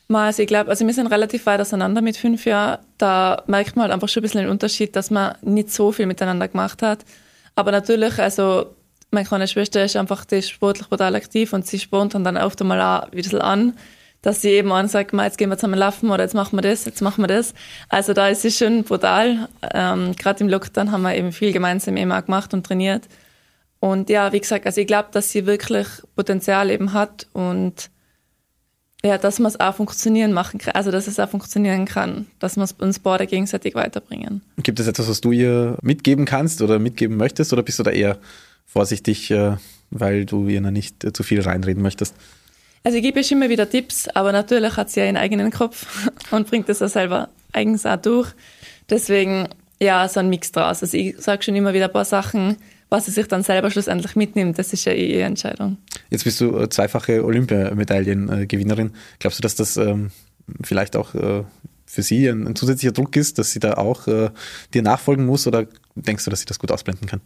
Also 0.08 0.42
ich 0.42 0.48
glaube, 0.48 0.70
also 0.70 0.86
wir 0.86 0.92
sind 0.92 1.06
relativ 1.06 1.46
weit 1.46 1.60
auseinander 1.60 2.02
mit 2.02 2.16
fünf 2.16 2.44
Jahren. 2.44 2.80
Da 2.98 3.42
merkt 3.46 3.76
man 3.76 3.84
halt 3.84 3.92
einfach 3.92 4.08
schon 4.08 4.20
ein 4.20 4.24
bisschen 4.24 4.42
den 4.42 4.50
Unterschied, 4.50 4.94
dass 4.94 5.10
man 5.10 5.36
nicht 5.42 5.70
so 5.70 5.92
viel 5.92 6.06
miteinander 6.06 6.48
gemacht 6.48 6.82
hat. 6.82 7.04
Aber 7.54 7.72
natürlich, 7.72 8.18
also 8.18 8.74
meine 9.10 9.26
kleine 9.26 9.48
Schwester 9.48 9.84
ist 9.84 9.96
einfach 9.96 10.24
die 10.24 10.42
sportlich 10.42 10.88
brutal 10.88 11.14
aktiv 11.14 11.52
und 11.52 11.66
sie 11.66 11.78
spornt 11.78 12.14
dann 12.14 12.36
oft 12.36 12.60
einmal 12.60 12.80
auch 12.80 13.04
ein 13.04 13.10
bisschen 13.10 13.40
an, 13.40 13.74
dass 14.22 14.40
sie 14.40 14.50
eben 14.50 14.72
ansagt, 14.72 15.12
jetzt 15.12 15.36
gehen 15.36 15.50
wir 15.50 15.58
zusammen 15.58 15.78
laufen 15.78 16.10
oder 16.10 16.22
jetzt 16.22 16.34
machen 16.34 16.56
wir 16.56 16.62
das, 16.62 16.84
jetzt 16.84 17.02
machen 17.02 17.22
wir 17.22 17.28
das. 17.28 17.54
Also 17.88 18.14
da 18.14 18.28
ist 18.28 18.42
sie 18.42 18.52
schon 18.52 18.84
brutal. 18.84 19.48
Ähm, 19.74 20.14
Gerade 20.16 20.44
im 20.44 20.48
Lockdown 20.48 20.92
haben 20.92 21.02
wir 21.02 21.14
eben 21.14 21.32
viel 21.32 21.52
gemeinsam 21.52 21.96
eben 21.96 22.12
auch 22.12 22.24
gemacht 22.24 22.54
und 22.54 22.64
trainiert. 22.64 23.08
Und 23.80 24.08
ja, 24.10 24.32
wie 24.32 24.40
gesagt, 24.40 24.64
also 24.64 24.80
ich 24.80 24.86
glaube, 24.86 25.08
dass 25.12 25.32
sie 25.32 25.44
wirklich 25.44 25.88
Potenzial 26.14 26.70
eben 26.70 26.92
hat 26.92 27.26
und 27.32 27.90
ja, 29.04 29.18
dass 29.18 29.38
man 29.40 29.50
es 29.50 29.58
auch 29.58 29.74
funktionieren 29.74 30.32
machen 30.32 30.58
kann, 30.58 30.74
also 30.74 30.90
dass 30.90 31.08
es 31.08 31.18
auch 31.18 31.28
funktionieren 31.28 31.86
kann, 31.86 32.26
dass 32.38 32.56
wir 32.56 32.66
uns 32.78 32.98
beide 33.00 33.26
gegenseitig 33.26 33.74
weiterbringen. 33.74 34.42
Gibt 34.58 34.78
es 34.78 34.86
etwas, 34.86 35.08
was 35.08 35.20
du 35.20 35.32
ihr 35.32 35.76
mitgeben 35.82 36.24
kannst 36.24 36.62
oder 36.62 36.78
mitgeben 36.78 37.16
möchtest 37.16 37.52
oder 37.52 37.62
bist 37.62 37.78
du 37.80 37.82
da 37.82 37.90
eher 37.90 38.18
vorsichtig, 38.64 39.30
äh, 39.30 39.56
weil 39.90 40.24
du 40.24 40.46
ihr 40.46 40.60
nicht 40.60 41.04
äh, 41.04 41.12
zu 41.12 41.24
viel 41.24 41.40
reinreden 41.40 41.82
möchtest? 41.82 42.14
Also 42.84 42.98
ich 42.98 43.02
gebe 43.02 43.20
ihr 43.20 43.32
immer 43.32 43.48
wieder 43.48 43.68
Tipps, 43.68 44.08
aber 44.08 44.32
natürlich 44.32 44.76
hat 44.76 44.90
sie 44.90 45.00
ja 45.00 45.06
ihren 45.06 45.16
eigenen 45.16 45.50
Kopf 45.50 45.86
und 46.30 46.48
bringt 46.48 46.68
das 46.68 46.80
auch 46.80 46.88
selber 46.88 47.28
eigens 47.52 47.86
auch 47.86 47.96
durch. 47.96 48.32
Deswegen, 48.88 49.48
ja, 49.80 50.08
so 50.08 50.20
ein 50.20 50.28
Mix 50.28 50.52
draus. 50.52 50.82
Also 50.82 50.96
ich 50.96 51.16
sage 51.18 51.42
schon 51.42 51.56
immer 51.56 51.74
wieder 51.74 51.86
ein 51.86 51.92
paar 51.92 52.04
Sachen, 52.04 52.56
was 52.88 53.06
sie 53.06 53.10
sich 53.10 53.26
dann 53.26 53.42
selber 53.42 53.70
schlussendlich 53.70 54.16
mitnimmt, 54.16 54.58
das 54.58 54.72
ist 54.72 54.84
ja 54.84 54.92
eh 54.92 55.14
ihre 55.14 55.24
Entscheidung. 55.24 55.78
Jetzt 56.12 56.24
bist 56.24 56.42
du 56.42 56.58
äh, 56.58 56.68
zweifache 56.68 57.24
Olympiamedaillengewinnerin. 57.24 58.92
Glaubst 59.18 59.38
du, 59.38 59.42
dass 59.42 59.54
das 59.54 59.78
ähm, 59.78 60.10
vielleicht 60.62 60.94
auch 60.94 61.14
äh, 61.14 61.44
für 61.86 62.02
sie 62.02 62.28
ein, 62.28 62.46
ein, 62.46 62.54
zusätzlicher 62.54 62.92
Druck 62.92 63.16
ist, 63.16 63.38
dass 63.38 63.52
sie 63.52 63.60
da 63.60 63.74
auch 63.74 64.06
äh, 64.08 64.28
dir 64.74 64.82
nachfolgen 64.82 65.24
muss 65.24 65.46
oder 65.46 65.66
denkst 65.94 66.24
du, 66.24 66.30
dass 66.30 66.40
sie 66.40 66.46
das 66.46 66.58
gut 66.58 66.70
ausblenden 66.70 67.08
kann? 67.08 67.22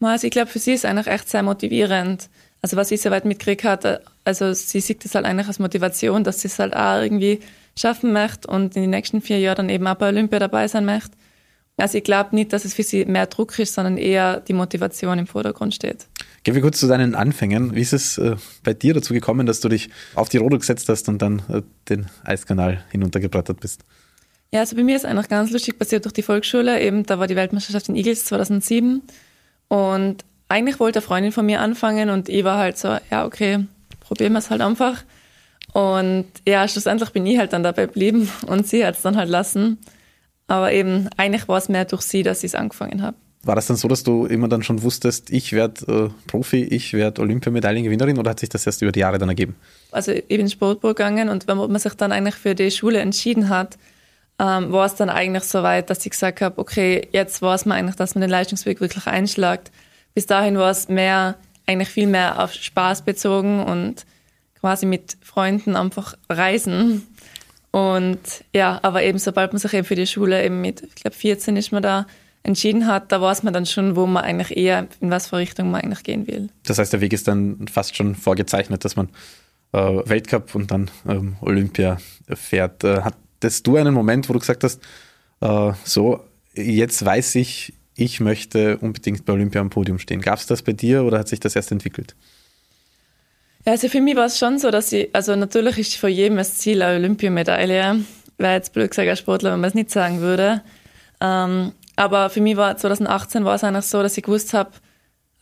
Also 0.00 0.26
ich 0.26 0.32
glaube, 0.32 0.50
für 0.50 0.58
sie 0.58 0.74
ist 0.74 0.80
es 0.80 0.84
eigentlich 0.84 1.06
echt 1.06 1.30
sehr 1.30 1.42
motivierend. 1.42 2.28
Also 2.60 2.76
was 2.76 2.90
ich 2.90 3.00
soweit 3.00 3.24
mitgekriegt 3.24 3.64
habe, 3.64 4.02
also 4.24 4.52
sie 4.52 4.80
sieht 4.80 5.02
das 5.02 5.14
halt 5.14 5.24
eigentlich 5.24 5.48
als 5.48 5.58
Motivation, 5.58 6.22
dass 6.22 6.42
sie 6.42 6.48
es 6.48 6.58
halt 6.58 6.76
auch 6.76 7.00
irgendwie 7.00 7.40
schaffen 7.78 8.12
möchte 8.12 8.48
und 8.48 8.76
in 8.76 8.82
den 8.82 8.90
nächsten 8.90 9.22
vier 9.22 9.38
Jahren 9.38 9.56
dann 9.56 9.68
eben 9.70 9.86
auch 9.86 9.94
bei 9.94 10.08
Olympia 10.08 10.38
dabei 10.38 10.68
sein 10.68 10.84
möchte. 10.84 11.12
Also 11.78 11.96
ich 11.96 12.04
glaube 12.04 12.34
nicht, 12.34 12.52
dass 12.52 12.66
es 12.66 12.74
für 12.74 12.82
sie 12.82 13.06
mehr 13.06 13.26
Druck 13.28 13.58
ist, 13.58 13.72
sondern 13.72 13.96
eher 13.96 14.40
die 14.40 14.52
Motivation 14.52 15.18
im 15.18 15.26
Vordergrund 15.26 15.74
steht. 15.74 16.06
Gehen 16.42 16.54
wir 16.54 16.62
kurz 16.62 16.80
zu 16.80 16.86
deinen 16.86 17.14
Anfängen. 17.14 17.74
Wie 17.74 17.80
ist 17.80 17.92
es 17.92 18.16
äh, 18.16 18.36
bei 18.64 18.72
dir 18.72 18.94
dazu 18.94 19.12
gekommen, 19.12 19.46
dass 19.46 19.60
du 19.60 19.68
dich 19.68 19.90
auf 20.14 20.30
die 20.30 20.38
Rodel 20.38 20.58
gesetzt 20.58 20.88
hast 20.88 21.08
und 21.08 21.20
dann 21.20 21.42
äh, 21.48 21.62
den 21.88 22.06
Eiskanal 22.24 22.82
hinuntergebrettert 22.90 23.60
bist? 23.60 23.84
Ja, 24.50 24.60
also 24.60 24.74
bei 24.74 24.82
mir 24.82 24.96
ist 24.96 25.04
eigentlich 25.04 25.28
ganz 25.28 25.50
lustig 25.50 25.78
passiert 25.78 26.04
durch 26.04 26.14
die 26.14 26.22
Volksschule. 26.22 26.80
Eben, 26.80 27.04
da 27.04 27.18
war 27.18 27.26
die 27.26 27.36
Weltmeisterschaft 27.36 27.88
in 27.88 27.96
Igels 27.96 28.24
2007 28.24 29.02
und 29.68 30.24
eigentlich 30.48 30.80
wollte 30.80 30.98
eine 30.98 31.06
Freundin 31.06 31.32
von 31.32 31.46
mir 31.46 31.60
anfangen 31.60 32.10
und 32.10 32.28
ich 32.28 32.42
war 32.42 32.58
halt 32.58 32.76
so, 32.76 32.96
ja 33.10 33.24
okay, 33.24 33.66
probieren 34.00 34.32
wir 34.32 34.40
es 34.40 34.50
halt 34.50 34.62
einfach. 34.62 35.04
Und 35.72 36.26
ja, 36.48 36.66
schlussendlich 36.66 37.10
bin 37.10 37.26
ich 37.26 37.38
halt 37.38 37.52
dann 37.52 37.62
dabei 37.62 37.86
geblieben 37.86 38.28
und 38.46 38.66
sie 38.66 38.84
hat 38.84 38.96
es 38.96 39.02
dann 39.02 39.16
halt 39.16 39.28
lassen. 39.28 39.78
Aber 40.48 40.72
eben, 40.72 41.08
eigentlich 41.16 41.46
war 41.46 41.58
es 41.58 41.68
mehr 41.68 41.84
durch 41.84 42.02
sie, 42.02 42.24
dass 42.24 42.38
ich 42.38 42.50
es 42.50 42.54
angefangen 42.56 43.02
habe. 43.02 43.16
War 43.42 43.54
das 43.54 43.66
dann 43.68 43.76
so, 43.76 43.88
dass 43.88 44.02
du 44.02 44.26
immer 44.26 44.48
dann 44.48 44.62
schon 44.62 44.82
wusstest, 44.82 45.30
ich 45.30 45.52
werde 45.52 46.10
äh, 46.10 46.28
Profi, 46.28 46.62
ich 46.62 46.92
werde 46.92 47.22
Olympiamedaillengewinnerin 47.22 48.18
oder 48.18 48.30
hat 48.30 48.40
sich 48.40 48.50
das 48.50 48.66
erst 48.66 48.82
über 48.82 48.92
die 48.92 49.00
Jahre 49.00 49.18
dann 49.18 49.30
ergeben? 49.30 49.56
Also 49.92 50.12
ich 50.12 50.26
bin 50.26 50.50
Sportbuch 50.50 50.90
gegangen 50.90 51.30
und 51.30 51.48
wenn 51.48 51.56
man 51.56 51.78
sich 51.78 51.94
dann 51.94 52.12
eigentlich 52.12 52.34
für 52.34 52.54
die 52.54 52.70
Schule 52.70 52.98
entschieden 52.98 53.48
hat, 53.48 53.78
ähm, 54.38 54.72
war 54.72 54.86
es 54.86 54.94
dann 54.94 55.08
eigentlich 55.08 55.44
so 55.44 55.62
weit, 55.62 55.88
dass 55.88 56.04
ich 56.04 56.10
gesagt 56.10 56.42
habe, 56.42 56.58
okay, 56.58 57.08
jetzt 57.12 57.40
weiß 57.40 57.64
man 57.64 57.78
eigentlich, 57.78 57.96
dass 57.96 58.14
man 58.14 58.20
den 58.20 58.30
Leistungsweg 58.30 58.80
wirklich 58.80 59.06
einschlägt. 59.06 59.70
Bis 60.14 60.26
dahin 60.26 60.58
war 60.58 60.70
es 60.70 60.88
mehr 60.88 61.36
eigentlich 61.66 61.88
viel 61.88 62.06
mehr 62.06 62.42
auf 62.42 62.52
Spaß 62.52 63.02
bezogen 63.02 63.62
und 63.62 64.04
quasi 64.60 64.86
mit 64.86 65.16
Freunden 65.22 65.76
einfach 65.76 66.14
reisen. 66.28 67.06
Und 67.70 68.18
ja, 68.52 68.80
aber 68.82 69.02
eben 69.02 69.18
sobald 69.18 69.52
man 69.52 69.60
sich 69.60 69.72
eben 69.72 69.86
für 69.86 69.94
die 69.94 70.06
Schule 70.06 70.44
eben 70.44 70.60
mit, 70.60 70.82
ich 70.82 70.96
glaube 70.96 71.16
14 71.16 71.56
ist 71.56 71.70
man 71.70 71.82
da, 71.82 72.06
entschieden 72.42 72.86
hat, 72.86 73.12
da 73.12 73.20
weiß 73.20 73.42
man 73.42 73.52
dann 73.52 73.66
schon, 73.66 73.96
wo 73.96 74.06
man 74.06 74.24
eigentlich 74.24 74.56
eher, 74.56 74.88
in 75.00 75.10
was 75.10 75.28
für 75.28 75.36
Richtung 75.36 75.70
man 75.70 75.82
eigentlich 75.82 76.02
gehen 76.02 76.26
will. 76.26 76.48
Das 76.64 76.78
heißt, 76.78 76.92
der 76.92 77.00
Weg 77.00 77.12
ist 77.12 77.28
dann 77.28 77.66
fast 77.68 77.96
schon 77.96 78.14
vorgezeichnet, 78.14 78.84
dass 78.84 78.96
man 78.96 79.08
äh, 79.72 79.78
Weltcup 79.78 80.54
und 80.54 80.70
dann 80.70 80.90
ähm, 81.06 81.36
Olympia 81.40 81.98
fährt. 82.28 82.84
Äh, 82.84 83.02
hattest 83.02 83.66
du 83.66 83.76
einen 83.76 83.94
Moment, 83.94 84.28
wo 84.28 84.32
du 84.32 84.38
gesagt 84.38 84.64
hast, 84.64 84.80
äh, 85.40 85.72
so, 85.84 86.24
jetzt 86.54 87.04
weiß 87.04 87.34
ich, 87.36 87.74
ich 87.94 88.20
möchte 88.20 88.78
unbedingt 88.78 89.24
bei 89.26 89.32
Olympia 89.32 89.60
am 89.60 89.70
Podium 89.70 89.98
stehen. 89.98 90.22
Gab 90.22 90.38
es 90.38 90.46
das 90.46 90.62
bei 90.62 90.72
dir 90.72 91.04
oder 91.04 91.18
hat 91.18 91.28
sich 91.28 91.40
das 91.40 91.54
erst 91.54 91.70
entwickelt? 91.70 92.16
Ja, 93.66 93.72
also 93.72 93.88
für 93.88 94.00
mich 94.00 94.16
war 94.16 94.24
es 94.24 94.38
schon 94.38 94.58
so, 94.58 94.70
dass 94.70 94.90
ich, 94.92 95.14
also 95.14 95.36
natürlich 95.36 95.78
ist 95.78 95.96
vor 95.96 96.08
jedem 96.08 96.38
das 96.38 96.56
Ziel 96.56 96.80
eine 96.80 96.96
Olympiamedaille. 96.96 98.00
Wäre 98.38 98.54
jetzt 98.54 98.72
blöd 98.72 98.90
gesagt 98.90 99.08
als 99.08 99.18
Sportler, 99.18 99.52
wenn 99.52 99.60
man 99.60 99.68
es 99.68 99.74
nicht 99.74 99.90
sagen 99.90 100.20
würde. 100.20 100.62
Ähm, 101.20 101.72
aber 102.00 102.30
für 102.30 102.40
mich 102.40 102.56
war 102.56 102.78
2018 102.78 103.44
war 103.44 103.56
es 103.56 103.62
eigentlich 103.62 103.84
so, 103.84 104.02
dass 104.02 104.16
ich 104.16 104.24
gewusst 104.24 104.54
habe, 104.54 104.70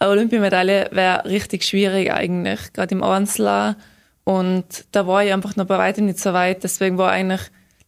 eine 0.00 0.10
Olympiamedaille 0.10 0.88
wäre 0.90 1.24
richtig 1.24 1.62
schwierig 1.62 2.12
eigentlich, 2.12 2.72
gerade 2.72 2.96
im 2.96 3.04
Einzel. 3.04 3.76
Und 4.24 4.86
da 4.90 5.06
war 5.06 5.22
ich 5.22 5.32
einfach 5.32 5.54
noch 5.54 5.66
bei 5.66 5.78
weitem 5.78 6.06
nicht 6.06 6.18
so 6.18 6.32
weit. 6.32 6.64
Deswegen 6.64 6.98
war 6.98 7.12
eigentlich, 7.12 7.42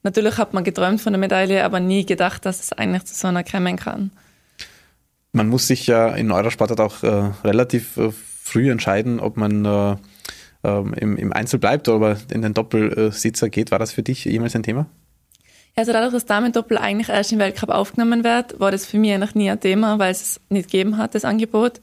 natürlich 0.04 0.38
hat 0.38 0.54
man 0.54 0.62
geträumt 0.62 1.00
von 1.00 1.12
der 1.12 1.18
Medaille, 1.18 1.64
aber 1.64 1.80
nie 1.80 2.06
gedacht, 2.06 2.46
dass 2.46 2.60
es 2.60 2.72
eigentlich 2.72 3.06
zu 3.06 3.16
so 3.16 3.26
einer 3.26 3.42
kommen 3.42 3.74
kann. 3.74 4.12
Man 5.32 5.48
muss 5.48 5.66
sich 5.66 5.88
ja 5.88 6.10
in 6.10 6.30
eurer 6.30 6.52
Sportart 6.52 6.78
auch 6.78 7.02
äh, 7.02 7.32
relativ 7.42 7.96
äh, 7.96 8.12
früh 8.12 8.70
entscheiden, 8.70 9.18
ob 9.18 9.36
man 9.36 9.64
äh, 9.64 9.96
ähm, 10.62 10.94
im, 10.94 11.16
im, 11.16 11.32
Einzel 11.32 11.58
bleibt 11.58 11.88
oder 11.88 12.16
in 12.32 12.42
den 12.42 12.54
Doppelsitzer 12.54 13.50
geht. 13.50 13.72
War 13.72 13.80
das 13.80 13.90
für 13.90 14.04
dich 14.04 14.26
jemals 14.26 14.54
ein 14.54 14.62
Thema? 14.62 14.86
Also 15.76 15.92
dadurch, 15.92 16.12
dass 16.12 16.26
Damen-Doppel 16.26 16.78
eigentlich 16.78 17.08
erst 17.08 17.32
im 17.32 17.38
Weltcup 17.38 17.70
aufgenommen 17.70 18.24
wird, 18.24 18.58
war 18.60 18.70
das 18.70 18.86
für 18.86 18.98
mich 18.98 19.12
eigentlich 19.12 19.34
nie 19.34 19.50
ein 19.50 19.60
Thema, 19.60 19.98
weil 19.98 20.10
es 20.10 20.40
nicht 20.48 20.70
gegeben 20.70 20.98
hat, 20.98 21.14
das 21.14 21.24
Angebot. 21.24 21.80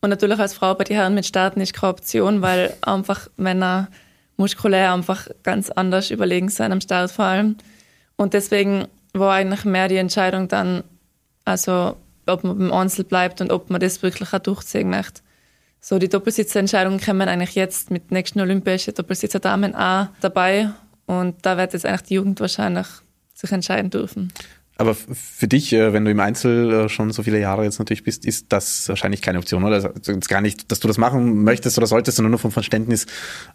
Und 0.00 0.10
natürlich 0.10 0.38
als 0.38 0.54
Frau 0.54 0.74
bei 0.74 0.84
den 0.84 0.96
Herren 0.96 1.14
mit 1.14 1.26
starten 1.26 1.60
ist 1.60 1.72
keine 1.72 1.92
Option, 1.92 2.42
weil 2.42 2.74
einfach 2.82 3.28
Männer 3.36 3.88
muskulär 4.36 4.92
einfach 4.92 5.28
ganz 5.42 5.70
anders 5.70 6.10
überlegen 6.10 6.48
sind 6.48 6.72
am 6.72 6.80
Start 6.80 7.10
vor 7.10 7.24
allem. 7.24 7.56
Und 8.16 8.34
deswegen 8.34 8.86
war 9.12 9.34
eigentlich 9.34 9.64
mehr 9.64 9.88
die 9.88 9.96
Entscheidung 9.96 10.48
dann, 10.48 10.84
also 11.44 11.96
ob 12.26 12.44
man 12.44 12.58
beim 12.58 12.72
Einzel 12.72 13.04
bleibt 13.04 13.40
und 13.40 13.50
ob 13.50 13.70
man 13.70 13.80
das 13.80 14.02
wirklich 14.02 14.32
auch 14.32 14.38
durchziehen 14.38 14.90
möchte. 14.90 15.22
So, 15.80 15.98
die 15.98 16.08
Doppelsitzerentscheidungen 16.08 17.00
kommen 17.00 17.28
eigentlich 17.28 17.54
jetzt 17.54 17.90
mit 17.90 18.10
nächsten 18.10 18.40
Olympischen 18.40 18.94
Doppelsitzer 18.94 19.38
Damen 19.38 19.74
auch 19.74 20.08
dabei. 20.20 20.70
Und 21.06 21.36
da 21.42 21.56
wird 21.56 21.72
jetzt 21.72 21.86
eigentlich 21.86 22.02
die 22.02 22.14
Jugend 22.14 22.40
wahrscheinlich 22.40 22.86
sich 23.38 23.52
entscheiden 23.52 23.90
dürfen. 23.90 24.32
Aber 24.80 24.94
für 24.94 25.48
dich, 25.48 25.72
äh, 25.72 25.92
wenn 25.92 26.04
du 26.04 26.10
im 26.12 26.20
Einzel 26.20 26.72
äh, 26.72 26.88
schon 26.88 27.10
so 27.10 27.24
viele 27.24 27.40
Jahre 27.40 27.64
jetzt 27.64 27.80
natürlich 27.80 28.04
bist, 28.04 28.24
ist 28.24 28.46
das 28.50 28.88
wahrscheinlich 28.88 29.22
keine 29.22 29.38
Option, 29.38 29.64
oder? 29.64 29.74
Also 29.74 30.16
gar 30.28 30.40
nicht, 30.40 30.70
dass 30.70 30.78
du 30.78 30.86
das 30.86 30.98
machen 30.98 31.42
möchtest 31.42 31.76
oder 31.78 31.88
solltest, 31.88 32.16
sondern 32.16 32.30
nur 32.30 32.38
vom 32.38 32.52
Verständnis 32.52 33.06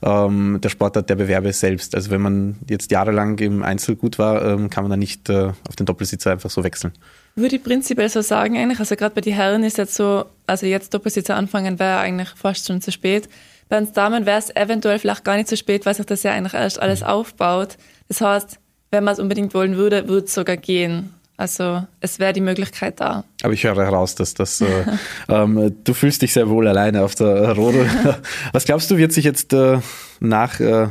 ähm, 0.01 0.59
der 0.61 0.67
Sportart 0.67 1.09
der 1.09 1.15
Bewerbe 1.15 1.53
selbst. 1.53 1.95
Also 1.95 2.11
wenn 2.11 2.21
man 2.21 2.57
jetzt 2.69 2.91
jahrelang 2.91 3.39
im 3.39 3.63
Einzel 3.63 3.95
gut 3.95 4.19
war, 4.19 4.43
ähm, 4.43 4.69
kann 4.69 4.83
man 4.83 4.91
dann 4.91 4.99
nicht 4.99 5.29
äh, 5.29 5.53
auf 5.69 5.77
den 5.77 5.85
Doppelsitzer 5.85 6.31
einfach 6.31 6.49
so 6.49 6.61
wechseln. 6.65 6.91
Würde 7.35 7.55
ich 7.55 7.63
prinzipiell 7.63 8.09
so 8.09 8.21
sagen 8.21 8.57
eigentlich. 8.57 8.81
Also 8.81 8.97
gerade 8.97 9.15
bei 9.15 9.21
den 9.21 9.33
Herren 9.33 9.63
ist 9.63 9.77
jetzt 9.77 9.95
so, 9.95 10.25
also 10.45 10.65
jetzt 10.65 10.93
Doppelsitzer 10.93 11.37
anfangen 11.37 11.79
wäre 11.79 11.99
eigentlich 11.99 12.29
fast 12.35 12.67
schon 12.67 12.81
zu 12.81 12.91
spät. 12.91 13.29
Bei 13.69 13.77
uns 13.77 13.93
Damen 13.93 14.25
wäre 14.25 14.39
es 14.39 14.53
eventuell 14.53 14.99
vielleicht 14.99 15.23
gar 15.23 15.37
nicht 15.37 15.47
zu 15.47 15.55
spät, 15.55 15.85
weil 15.85 15.95
sich 15.95 16.05
das 16.05 16.23
ja 16.23 16.33
eigentlich 16.33 16.53
erst 16.53 16.81
alles 16.81 16.99
mhm. 16.99 17.07
aufbaut. 17.07 17.77
Das 18.09 18.19
heißt, 18.19 18.59
wenn 18.93 19.03
man 19.03 19.13
es 19.13 19.19
unbedingt 19.19 19.53
wollen 19.53 19.75
würde, 19.75 20.08
würde 20.08 20.27
es 20.27 20.34
sogar 20.34 20.56
gehen. 20.56 21.10
Also 21.36 21.84
es 21.99 22.19
wäre 22.19 22.32
die 22.32 22.41
Möglichkeit 22.41 22.99
da. 22.99 23.23
Aber 23.41 23.53
ich 23.53 23.63
höre 23.63 23.84
heraus, 23.84 24.13
dass 24.13 24.36
das 24.36 24.62
äh, 24.62 24.86
ähm, 25.29 25.75
du 25.84 25.93
fühlst 25.93 26.21
dich 26.21 26.32
sehr 26.32 26.47
wohl 26.47 26.67
alleine 26.67 27.01
auf 27.01 27.15
der 27.15 27.53
Rodel. 27.53 27.89
Was 28.53 28.65
glaubst 28.65 28.89
du, 28.91 28.97
wird 28.97 29.12
sich 29.12 29.25
jetzt 29.25 29.51
äh, 29.51 29.79
nach 30.19 30.60
äh, 30.60 30.89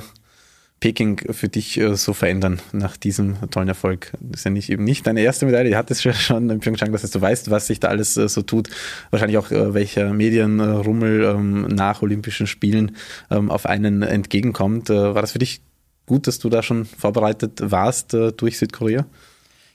Peking 0.81 1.33
für 1.33 1.49
dich 1.49 1.79
äh, 1.79 1.95
so 1.95 2.13
verändern 2.13 2.61
nach 2.73 2.97
diesem 2.97 3.37
tollen 3.53 3.69
Erfolg? 3.69 4.11
Das 4.19 4.41
ist 4.41 4.45
ja 4.45 4.51
nicht 4.51 4.69
eben 4.69 4.83
nicht 4.83 5.07
deine 5.07 5.21
erste 5.21 5.47
Medaille. 5.47 5.71
Du 5.71 5.77
hattest 5.77 6.03
ja 6.03 6.13
schon 6.13 6.51
in 6.51 6.59
Pyeongchang, 6.59 6.91
dass 6.91 7.09
du 7.09 7.21
weißt, 7.21 7.53
was 7.53 7.69
sich 7.69 7.79
da 7.79 7.87
alles 7.87 8.17
äh, 8.17 8.29
so 8.29 8.43
tut. 8.43 8.69
Wahrscheinlich 9.11 9.39
auch 9.39 9.53
äh, 9.53 9.75
welcher 9.75 10.13
Medienrummel 10.13 11.23
ähm, 11.23 11.69
nach 11.69 12.03
Olympischen 12.03 12.49
Spielen 12.49 12.97
ähm, 13.31 13.49
auf 13.49 13.65
einen 13.65 14.03
entgegenkommt. 14.03 14.89
War 14.89 15.21
das 15.21 15.33
für 15.33 15.39
dich 15.39 15.61
gut, 16.07 16.27
dass 16.27 16.39
du 16.39 16.49
da 16.49 16.63
schon 16.63 16.85
vorbereitet 16.85 17.61
warst 17.63 18.15
äh, 18.15 18.33
durch 18.33 18.59
Südkorea? 18.59 19.07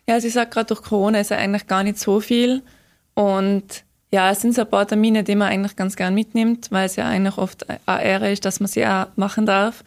Ja, 0.08 0.16
also 0.16 0.28
ich 0.28 0.34
sage 0.34 0.50
gerade, 0.50 0.68
durch 0.68 0.82
Corona 0.82 1.20
ist 1.20 1.32
ja 1.32 1.38
eigentlich 1.38 1.68
gar 1.68 1.84
nicht 1.84 2.00
so 2.00 2.20
viel. 2.20 2.64
Und 3.14 3.84
ja, 4.12 4.32
es 4.32 4.42
sind 4.42 4.56
so 4.56 4.62
ein 4.62 4.70
paar 4.70 4.88
Termine, 4.88 5.24
die 5.24 5.36
man 5.36 5.50
eigentlich 5.50 5.76
ganz 5.76 5.96
gern 5.96 6.14
mitnimmt, 6.14 6.72
weil 6.72 6.86
es 6.86 6.96
ja 6.96 7.08
eigentlich 7.08 7.38
oft 7.38 7.66
eine 7.70 8.04
Ehre 8.04 8.32
ist, 8.32 8.46
dass 8.46 8.60
man 8.60 8.68
sie 8.68 8.86
auch 8.86 9.08
machen 9.16 9.46
darf. 9.46 9.84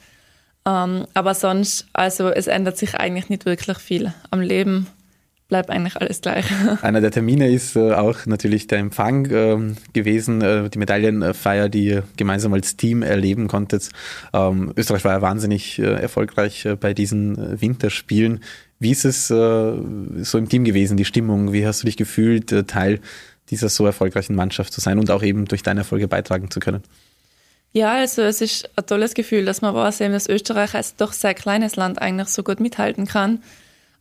Ähm, 0.66 1.06
aber 1.14 1.34
sonst, 1.34 1.86
also 1.94 2.28
es 2.28 2.46
ändert 2.46 2.76
sich 2.76 2.94
eigentlich 2.96 3.30
nicht 3.30 3.46
wirklich 3.46 3.78
viel 3.78 4.12
am 4.30 4.40
Leben 4.40 4.88
bleibt 5.50 5.68
eigentlich 5.68 5.96
alles 5.96 6.22
gleich. 6.22 6.46
Einer 6.82 7.02
der 7.02 7.10
Termine 7.10 7.50
ist 7.50 7.76
äh, 7.76 7.92
auch 7.92 8.24
natürlich 8.24 8.68
der 8.68 8.78
Empfang 8.78 9.26
äh, 9.26 9.74
gewesen, 9.92 10.40
äh, 10.40 10.70
die 10.70 10.78
Medaillenfeier, 10.78 11.68
die 11.68 11.84
ihr 11.84 12.04
gemeinsam 12.16 12.54
als 12.54 12.76
Team 12.76 13.02
erleben 13.02 13.48
konntet. 13.48 13.90
Ähm, 14.32 14.72
Österreich 14.76 15.04
war 15.04 15.12
ja 15.12 15.20
wahnsinnig 15.20 15.78
äh, 15.78 15.82
erfolgreich 15.82 16.66
bei 16.80 16.94
diesen 16.94 17.60
Winterspielen. 17.60 18.42
Wie 18.78 18.92
ist 18.92 19.04
es 19.04 19.28
so 19.28 20.38
im 20.38 20.48
Team 20.48 20.64
gewesen, 20.64 20.96
die 20.96 21.04
Stimmung? 21.04 21.52
Wie 21.52 21.66
hast 21.66 21.82
du 21.82 21.86
dich 21.86 21.98
gefühlt, 21.98 22.48
Teil 22.66 23.00
dieser 23.50 23.68
so 23.68 23.84
erfolgreichen 23.84 24.34
Mannschaft 24.34 24.72
zu 24.72 24.80
sein 24.80 24.98
und 24.98 25.10
auch 25.10 25.22
eben 25.22 25.44
durch 25.44 25.62
deine 25.62 25.80
Erfolge 25.80 26.08
beitragen 26.08 26.50
zu 26.50 26.60
können? 26.60 26.82
Ja, 27.72 27.92
also 27.92 28.22
es 28.22 28.40
ist 28.40 28.70
ein 28.76 28.86
tolles 28.86 29.12
Gefühl, 29.12 29.44
dass 29.44 29.60
man 29.60 29.74
weiß, 29.74 29.98
dass 29.98 30.28
Österreich 30.28 30.74
als 30.74 30.96
doch 30.96 31.12
sehr 31.12 31.34
kleines 31.34 31.76
Land 31.76 32.00
eigentlich 32.00 32.28
so 32.28 32.42
gut 32.42 32.58
mithalten 32.60 33.06
kann 33.06 33.40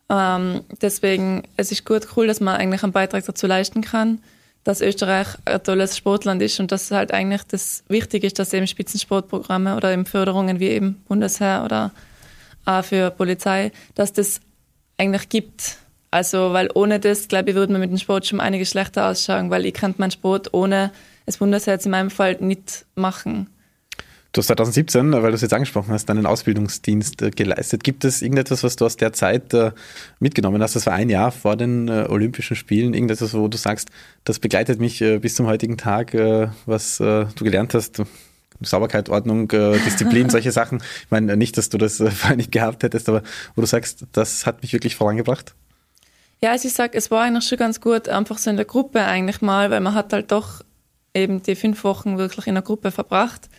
ähm, 0.10 0.62
deswegen, 0.82 1.44
es 1.56 1.72
ist 1.72 1.86
gut 1.86 2.08
cool, 2.16 2.28
dass 2.28 2.40
man 2.40 2.56
eigentlich 2.56 2.84
einen 2.84 2.92
Beitrag 2.92 3.26
dazu 3.26 3.48
leisten 3.48 3.82
kann, 3.82 4.20
dass 4.64 4.82
Österreich 4.82 5.28
ein 5.46 5.64
tolles 5.64 5.96
Sportland 5.96 6.42
ist 6.42 6.60
und 6.60 6.72
dass 6.72 6.92
halt 6.92 7.14
eigentlich 7.14 7.44
das 7.44 7.84
wichtig 7.88 8.24
ist, 8.24 8.40
dass 8.40 8.54
eben 8.54 8.68
Spitzensportprogramme 8.68 9.76
oder 9.76 9.94
eben 9.94 10.06
Förderungen 10.06 10.60
wie 10.60 10.70
eben 10.70 10.96
Bundesheer 11.08 11.64
oder 11.64 11.92
auch 12.66 12.84
für 12.84 13.12
Polizei, 13.12 13.72
dass 13.96 14.14
das 14.14 14.42
eigentlich 14.98 15.30
gibt. 15.30 15.78
Also, 16.12 16.54
weil 16.54 16.70
ohne 16.74 17.00
das, 17.00 17.28
glaube 17.28 17.52
ich, 17.52 17.56
würde 17.56 17.72
man 17.72 17.82
mit 17.82 17.92
dem 17.92 18.00
Sport 18.00 18.26
schon 18.26 18.42
einiges 18.42 18.72
schlechter 18.72 19.08
ausschauen, 19.08 19.50
weil 19.52 19.66
ich 19.66 19.74
kann 19.74 19.94
meinen 19.98 20.12
Sport 20.12 20.54
ohne 20.54 20.92
das 21.26 21.38
Bundesheer 21.38 21.76
jetzt 21.76 21.86
in 21.86 21.92
meinem 21.92 22.10
Fall 22.10 22.38
nicht 22.40 22.86
machen. 22.96 23.48
Du 24.32 24.40
hast 24.40 24.48
2017, 24.48 25.12
weil 25.12 25.32
du 25.32 25.36
es 25.36 25.42
jetzt 25.42 25.54
angesprochen 25.54 25.92
hast, 25.92 26.06
deinen 26.06 26.28
Ausbildungsdienst 26.28 27.22
äh, 27.24 27.32
geleistet. 27.32 27.84
Gibt 27.84 28.06
es 28.06 28.22
irgendetwas, 28.22 28.64
was 28.64 28.76
du 28.76 28.86
aus 28.86 28.96
der 28.96 29.12
Zeit 29.12 29.56
äh, 29.56 29.72
mitgenommen 30.20 30.62
hast? 30.62 30.76
Das 30.76 30.86
war 30.86 30.94
ein 30.94 31.10
Jahr 31.10 31.32
vor 31.32 31.56
den 31.56 31.88
äh, 31.88 32.06
Olympischen 32.08 32.56
Spielen. 32.56 32.94
Irgendetwas, 32.94 33.34
wo 33.34 33.48
du 33.48 33.58
sagst, 33.58 33.90
das 34.26 34.38
begleitet 34.38 34.80
mich 34.80 35.00
bis 35.00 35.34
zum 35.34 35.48
heutigen 35.48 35.78
Tag, 35.78 36.14
was 36.14 36.98
du 36.98 37.28
gelernt 37.40 37.74
hast? 37.74 38.04
Sauberkeit, 38.62 39.10
Ordnung, 39.10 39.48
Disziplin, 39.48 40.30
solche 40.30 40.52
Sachen. 40.52 40.84
Ich 41.04 41.10
meine 41.10 41.36
nicht, 41.38 41.58
dass 41.58 41.70
du 41.70 41.78
das 41.78 41.98
vorher 41.98 42.36
nicht 42.36 42.52
gehabt 42.52 42.84
hättest, 42.84 43.10
aber 43.10 43.24
wo 43.56 43.62
du 43.62 43.68
sagst, 43.68 44.06
das 44.12 44.46
hat 44.46 44.62
mich 44.62 44.74
wirklich 44.74 44.96
vorangebracht? 44.96 45.56
Ja, 46.42 46.52
also 46.52 46.68
ich 46.68 46.74
sag, 46.74 46.94
es 46.94 47.10
war 47.10 47.24
eigentlich 47.24 47.48
schon 47.48 47.58
ganz 47.58 47.82
gut, 47.82 48.10
einfach 48.10 48.38
so 48.38 48.50
in 48.50 48.58
der 48.58 48.66
Gruppe 48.66 49.04
eigentlich 49.04 49.42
mal, 49.42 49.72
weil 49.72 49.80
man 49.80 49.96
hat 49.96 50.14
halt 50.14 50.32
doch 50.32 50.62
eben 51.14 51.42
die 51.42 51.56
fünf 51.56 51.84
Wochen 51.84 52.18
wirklich 52.18 52.46
in 52.46 52.54
der 52.56 52.64
Gruppe 52.64 52.92
verbracht. 52.92 53.50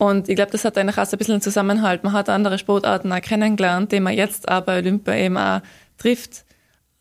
Und 0.00 0.30
ich 0.30 0.34
glaube, 0.34 0.50
das 0.50 0.64
hat 0.64 0.78
eigentlich 0.78 0.96
auch 0.96 1.04
so 1.04 1.14
ein 1.14 1.18
bisschen 1.18 1.34
einen 1.34 1.42
Zusammenhalt. 1.42 2.04
Man 2.04 2.14
hat 2.14 2.30
andere 2.30 2.58
Sportarten 2.58 3.12
auch 3.12 3.20
kennengelernt, 3.20 3.92
die 3.92 4.00
man 4.00 4.14
jetzt 4.14 4.50
auch 4.50 4.62
bei 4.62 4.78
Olympia 4.78 5.14
eben 5.14 5.36
auch 5.36 5.60
trifft. 5.98 6.46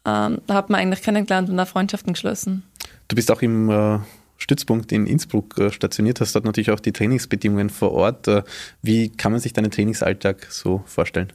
Ähm, 0.05 0.41
da 0.47 0.55
hat 0.55 0.69
man 0.69 0.81
eigentlich 0.81 1.01
kennengelernt 1.01 1.49
und 1.49 1.57
auch 1.57 1.67
Freundschaften 1.67 2.11
geschlossen. 2.11 2.63
Du 3.07 3.15
bist 3.15 3.31
auch 3.31 3.41
im 3.41 3.69
äh, 3.69 3.99
Stützpunkt 4.35 4.91
in 4.91 5.07
Innsbruck 5.07 5.57
äh, 5.57 5.71
stationiert, 5.71 6.19
hast 6.19 6.35
dort 6.35 6.43
natürlich 6.43 6.71
auch 6.71 6.81
die 6.81 6.91
Trainingsbedingungen 6.91 7.69
vor 7.69 7.93
Ort. 7.93 8.27
Äh, 8.27 8.43
wie 8.81 9.07
kann 9.07 9.31
man 9.31 9.39
sich 9.39 9.53
deinen 9.53 9.71
Trainingsalltag 9.71 10.47
so 10.49 10.83
vorstellen? 10.85 11.31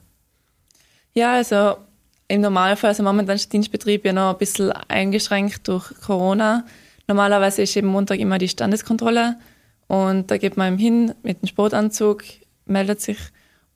Ja, 1.14 1.32
also 1.32 1.78
im 2.28 2.42
Normalfall, 2.42 2.90
also 2.90 3.02
momentan 3.02 3.36
ist 3.36 3.46
der 3.46 3.52
Dienstbetrieb 3.52 4.04
ja 4.04 4.12
noch 4.12 4.32
ein 4.32 4.38
bisschen 4.38 4.70
eingeschränkt 4.70 5.66
durch 5.66 5.98
Corona. 6.02 6.66
Normalerweise 7.08 7.62
ist 7.62 7.74
eben 7.74 7.88
Montag 7.88 8.18
immer 8.18 8.36
die 8.36 8.48
Standeskontrolle 8.48 9.36
und 9.86 10.30
da 10.30 10.38
geht 10.38 10.56
man 10.56 10.78
hin 10.78 11.14
mit 11.22 11.42
dem 11.42 11.48
Sportanzug, 11.48 12.24
meldet 12.66 13.00
sich 13.00 13.18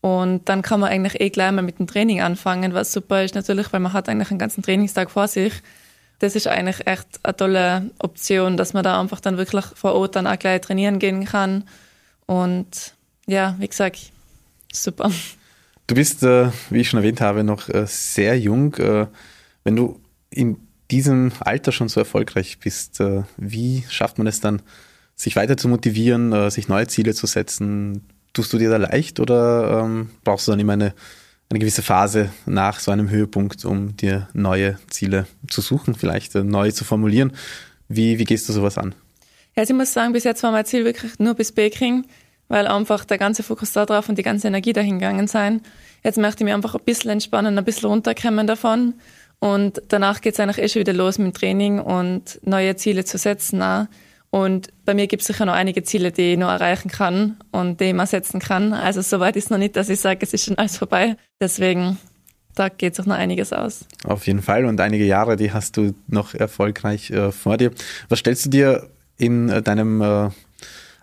und 0.01 0.49
dann 0.49 0.62
kann 0.62 0.81
man 0.81 0.90
eigentlich 0.90 1.21
eh 1.21 1.31
gleich 1.31 1.51
mal 1.53 1.62
mit 1.62 1.79
dem 1.79 1.87
Training 1.87 2.21
anfangen, 2.21 2.73
was 2.73 2.92
super 2.92 3.25
ist 3.25 3.35
natürlich, 3.35 3.73
weil 3.73 3.81
man 3.81 3.92
hat 3.92 4.09
eigentlich 4.09 4.31
einen 4.31 4.38
ganzen 4.38 4.62
Trainingstag 4.62 5.11
vor 5.11 5.29
sich. 5.29 5.53
das 6.21 6.35
ist 6.35 6.49
eigentlich 6.49 6.87
echt 6.87 7.21
eine 7.23 7.37
tolle 7.37 7.90
Option, 8.01 8.57
dass 8.57 8.73
man 8.73 8.83
da 8.83 9.01
einfach 9.01 9.21
dann 9.21 9.37
wirklich 9.37 9.64
vor 9.75 9.94
Ort 9.94 10.16
dann 10.16 10.27
auch 10.27 10.38
gleich 10.38 10.61
trainieren 10.62 10.99
gehen 10.99 11.25
kann. 11.25 11.64
Und 12.27 12.94
ja, 13.27 13.55
wie 13.59 13.68
gesagt, 13.68 14.11
super. 14.73 15.12
Du 15.87 15.94
bist, 15.94 16.23
äh, 16.25 16.51
wie 16.71 16.81
ich 16.81 16.90
schon 16.90 16.99
erwähnt 16.99 17.21
habe, 17.21 17.44
noch 17.44 17.68
äh, 17.68 17.87
sehr 17.87 18.38
jung. 18.38 18.75
Äh, 18.75 19.07
wenn 19.62 19.77
du 19.77 20.01
in 20.31 20.59
diesem 20.90 21.33
Alter 21.40 21.71
schon 21.71 21.88
so 21.88 22.01
erfolgreich 22.01 22.59
bist, 22.59 23.03
wie 23.37 23.85
schafft 23.90 24.16
man 24.16 24.27
es 24.27 24.40
dann, 24.40 24.62
sich 25.18 25.37
weiter 25.37 25.57
zu 25.57 25.68
motivieren, 25.68 26.33
äh, 26.33 26.50
sich 26.50 26.68
neue 26.68 26.87
Ziele 26.87 27.12
zu 27.12 27.26
setzen? 27.26 28.09
Tust 28.33 28.52
du 28.52 28.59
dir 28.59 28.70
da 28.70 28.76
leicht 28.76 29.20
oder 29.20 29.83
ähm, 29.85 30.11
brauchst 30.24 30.46
du 30.46 30.52
dann 30.52 30.61
immer 30.61 30.74
eine, 30.74 30.94
eine 31.50 31.59
gewisse 31.59 31.83
Phase 31.83 32.31
nach 32.46 32.78
so 32.78 32.92
einem 32.92 33.11
Höhepunkt, 33.11 33.64
um 33.64 33.96
dir 33.96 34.28
neue 34.33 34.78
Ziele 34.88 35.26
zu 35.50 35.61
suchen, 35.61 35.94
vielleicht 35.96 36.35
äh, 36.37 36.44
neu 36.44 36.70
zu 36.70 36.85
formulieren? 36.85 37.33
Wie, 37.88 38.18
wie 38.18 38.24
gehst 38.24 38.48
du 38.48 38.52
sowas 38.52 38.78
an? 38.78 38.94
Ja, 39.57 39.62
also 39.62 39.74
ich 39.74 39.78
muss 39.78 39.92
sagen, 39.92 40.12
bis 40.12 40.24
jetzt 40.24 40.42
war 40.44 40.52
mein 40.52 40.64
Ziel 40.64 40.85
wirklich 40.85 41.18
nur 41.18 41.35
bis 41.35 41.50
Baking, 41.50 42.07
weil 42.46 42.68
einfach 42.68 43.04
der 43.04 43.18
ganze 43.18 43.42
Fokus 43.42 43.72
da 43.72 43.87
drauf 43.87 44.09
und 44.09 44.16
die 44.16 44.22
ganze 44.22 44.46
Energie 44.46 44.72
dahin 44.72 45.00
gegangen 45.00 45.26
sein. 45.26 45.62
Jetzt 46.04 46.16
möchte 46.16 46.42
ich 46.42 46.44
mich 46.44 46.54
einfach 46.54 46.76
ein 46.76 46.85
bisschen 46.85 47.11
entspannen, 47.11 47.59
ein 47.59 47.64
bisschen 47.64 47.88
runterkommen 47.88 48.46
davon 48.46 48.94
und 49.40 49.83
danach 49.88 50.20
geht 50.20 50.35
es 50.35 50.40
eigentlich 50.40 50.59
eh 50.59 50.68
schon 50.68 50.81
wieder 50.81 50.92
los 50.92 51.18
mit 51.18 51.26
dem 51.26 51.35
Training 51.35 51.81
und 51.81 52.38
neue 52.44 52.76
Ziele 52.76 53.04
zu 53.04 53.18
setzen. 53.18 53.62
Auch. 53.62 53.87
Und 54.30 54.68
bei 54.84 54.94
mir 54.94 55.06
gibt 55.06 55.22
es 55.22 55.26
sicher 55.26 55.46
noch 55.46 55.54
einige 55.54 55.82
Ziele, 55.82 56.12
die 56.12 56.32
ich 56.32 56.38
noch 56.38 56.50
erreichen 56.50 56.90
kann 56.90 57.36
und 57.50 57.80
die 57.80 57.84
ich 57.84 57.94
mal 57.94 58.06
setzen 58.06 58.40
kann. 58.40 58.72
Also 58.74 59.00
soweit 59.00 59.36
ist 59.36 59.50
noch 59.50 59.58
nicht, 59.58 59.76
dass 59.76 59.88
ich 59.88 60.00
sage, 60.00 60.18
es 60.22 60.34
ist 60.34 60.44
schon 60.44 60.58
alles 60.58 60.76
vorbei. 60.76 61.16
Deswegen, 61.40 61.98
da 62.54 62.68
geht 62.68 62.94
sich 62.94 63.06
noch 63.06 63.16
einiges 63.16 63.52
aus. 63.52 63.86
Auf 64.04 64.26
jeden 64.26 64.42
Fall. 64.42 64.66
Und 64.66 64.80
einige 64.80 65.04
Jahre, 65.04 65.36
die 65.36 65.52
hast 65.52 65.76
du 65.78 65.94
noch 66.08 66.34
erfolgreich 66.34 67.10
äh, 67.10 67.32
vor 67.32 67.56
dir. 67.56 67.70
Was 68.10 68.18
stellst 68.18 68.46
du 68.46 68.50
dir 68.50 68.88
in 69.16 69.48
äh, 69.48 69.62
deinem 69.62 70.02
äh, 70.02 70.28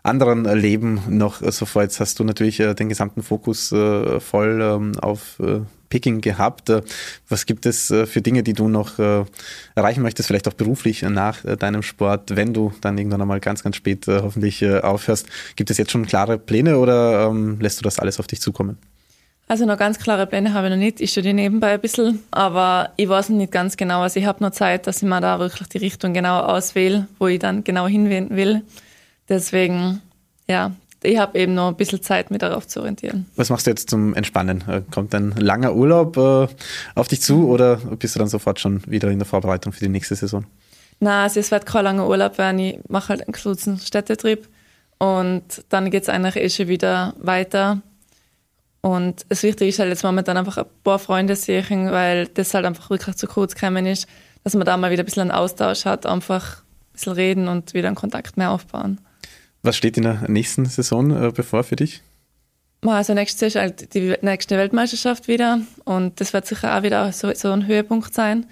anderen 0.03 0.45
Leben 0.45 1.01
noch 1.09 1.41
so 1.41 1.65
vor? 1.65 1.81
Jetzt 1.81 1.99
hast 1.99 2.19
du 2.19 2.23
natürlich 2.23 2.59
äh, 2.59 2.75
den 2.75 2.89
gesamten 2.89 3.23
Fokus 3.23 3.71
äh, 3.71 4.19
voll 4.19 4.61
ähm, 4.61 4.99
auf 4.99 5.39
äh, 5.39 5.61
Picking 5.95 6.19
gehabt. 6.19 6.69
Äh, 6.69 6.81
was 7.29 7.45
gibt 7.45 7.65
es 7.65 7.89
äh, 7.89 8.05
für 8.05 8.21
Dinge, 8.21 8.43
die 8.43 8.51
du 8.51 8.67
noch 8.67 8.99
äh, 8.99 9.23
erreichen 9.75 10.03
möchtest, 10.03 10.27
vielleicht 10.27 10.45
auch 10.49 10.53
beruflich 10.53 11.03
nach 11.03 11.41
deinem 11.57 11.83
Sport, 11.83 12.35
wenn 12.35 12.53
du 12.53 12.73
dann 12.81 12.97
irgendwann 12.97 13.21
einmal 13.21 13.39
ganz, 13.39 13.63
ganz 13.63 13.77
spät 13.77 14.05
hoffentlich 14.07 14.65
aufhörst? 14.65 15.27
Gibt 15.55 15.69
es 15.71 15.77
jetzt 15.77 15.91
schon 15.91 16.05
klare 16.05 16.37
Pläne 16.37 16.79
oder 16.79 17.29
ähm, 17.29 17.61
lässt 17.61 17.79
du 17.79 17.83
das 17.83 17.99
alles 17.99 18.19
auf 18.19 18.27
dich 18.27 18.41
zukommen? 18.41 18.77
Also 19.47 19.65
noch 19.65 19.77
ganz 19.77 19.99
klare 19.99 20.27
Pläne 20.27 20.53
habe 20.53 20.67
ich 20.67 20.71
noch 20.71 20.79
nicht. 20.79 20.99
Ich 20.99 21.11
studiere 21.11 21.33
nebenbei 21.33 21.75
ein 21.75 21.79
bisschen, 21.79 22.23
aber 22.31 22.89
ich 22.97 23.07
weiß 23.07 23.29
nicht 23.29 23.51
ganz 23.51 23.77
genau. 23.77 24.01
Also 24.01 24.19
ich 24.19 24.25
habe 24.25 24.43
noch 24.43 24.51
Zeit, 24.51 24.87
dass 24.87 24.97
ich 24.97 25.07
mir 25.07 25.21
da 25.21 25.39
wirklich 25.39 25.69
die 25.69 25.77
Richtung 25.77 26.13
genau 26.13 26.41
auswähle, 26.41 27.07
wo 27.19 27.27
ich 27.27 27.39
dann 27.39 27.63
genau 27.63 27.87
hinwenden 27.87 28.35
will. 28.35 28.63
Deswegen, 29.29 30.01
ja, 30.47 30.71
ich 31.05 31.17
habe 31.17 31.37
eben 31.37 31.53
noch 31.53 31.69
ein 31.69 31.75
bisschen 31.75 32.01
Zeit, 32.01 32.31
mich 32.31 32.39
darauf 32.39 32.67
zu 32.67 32.79
orientieren. 32.79 33.25
Was 33.35 33.49
machst 33.49 33.65
du 33.67 33.71
jetzt 33.71 33.89
zum 33.89 34.13
Entspannen? 34.13 34.63
Äh, 34.67 34.81
kommt 34.91 35.13
ein 35.15 35.31
langer 35.37 35.75
Urlaub 35.75 36.17
äh, 36.17 36.47
auf 36.95 37.07
dich 37.07 37.21
zu 37.21 37.47
oder 37.49 37.77
bist 37.77 38.15
du 38.15 38.19
dann 38.19 38.27
sofort 38.27 38.59
schon 38.59 38.81
wieder 38.85 39.09
in 39.09 39.19
der 39.19 39.25
Vorbereitung 39.25 39.73
für 39.73 39.79
die 39.79 39.89
nächste 39.89 40.15
Saison? 40.15 40.45
Nein, 40.99 41.23
also 41.23 41.39
es 41.39 41.51
wird 41.51 41.65
kein 41.65 41.83
langer 41.83 42.07
Urlaub 42.07 42.37
werden. 42.37 42.59
Ich 42.59 42.79
mache 42.87 43.09
halt 43.09 43.21
einen 43.21 43.33
kurzen 43.33 43.79
Städtetrip 43.79 44.47
und 44.97 45.43
dann 45.69 45.91
geht 45.91 46.03
es 46.03 46.09
eigentlich 46.09 46.35
eh 46.37 46.49
schon 46.49 46.67
wieder 46.67 47.13
weiter. 47.19 47.81
Und 48.81 49.25
das 49.29 49.41
Wichtige 49.43 49.67
ist 49.67 49.79
halt 49.79 49.89
jetzt 49.89 50.03
momentan 50.03 50.37
einfach 50.37 50.57
ein 50.57 50.65
paar 50.83 50.99
Freunde 50.99 51.35
sehen, 51.35 51.91
weil 51.91 52.27
das 52.27 52.53
halt 52.53 52.65
einfach 52.65 52.89
wirklich 52.89 53.15
zu 53.15 53.27
kurz 53.27 53.55
gekommen 53.55 53.85
ist, 53.87 54.07
dass 54.43 54.53
man 54.53 54.65
da 54.65 54.77
mal 54.77 54.91
wieder 54.91 55.01
ein 55.01 55.05
bisschen 55.05 55.23
einen 55.23 55.31
Austausch 55.31 55.85
hat, 55.85 56.05
einfach 56.05 56.59
ein 56.59 56.93
bisschen 56.93 57.13
reden 57.13 57.47
und 57.47 57.73
wieder 57.73 57.87
einen 57.87 57.95
Kontakt 57.95 58.37
mehr 58.37 58.51
aufbauen. 58.51 58.99
Was 59.65 59.75
steht 59.75 59.97
in 59.97 60.03
der 60.03 60.29
nächsten 60.29 60.65
Saison 60.65 61.09
äh, 61.09 61.31
bevor 61.31 61.63
für 61.63 61.75
dich? 61.75 62.03
Also 62.81 63.15
nächstes 63.15 63.41
Jahr 63.41 63.65
ist 63.65 63.79
halt 63.79 63.93
die 63.95 64.15
nächste 64.21 64.57
Weltmeisterschaft 64.57 65.27
wieder 65.27 65.61
und 65.85 66.21
das 66.21 66.33
wird 66.33 66.45
sicher 66.45 66.77
auch 66.77 66.83
wieder 66.83 67.11
so, 67.11 67.33
so 67.33 67.51
ein 67.51 67.65
Höhepunkt 67.65 68.13
sein. 68.13 68.45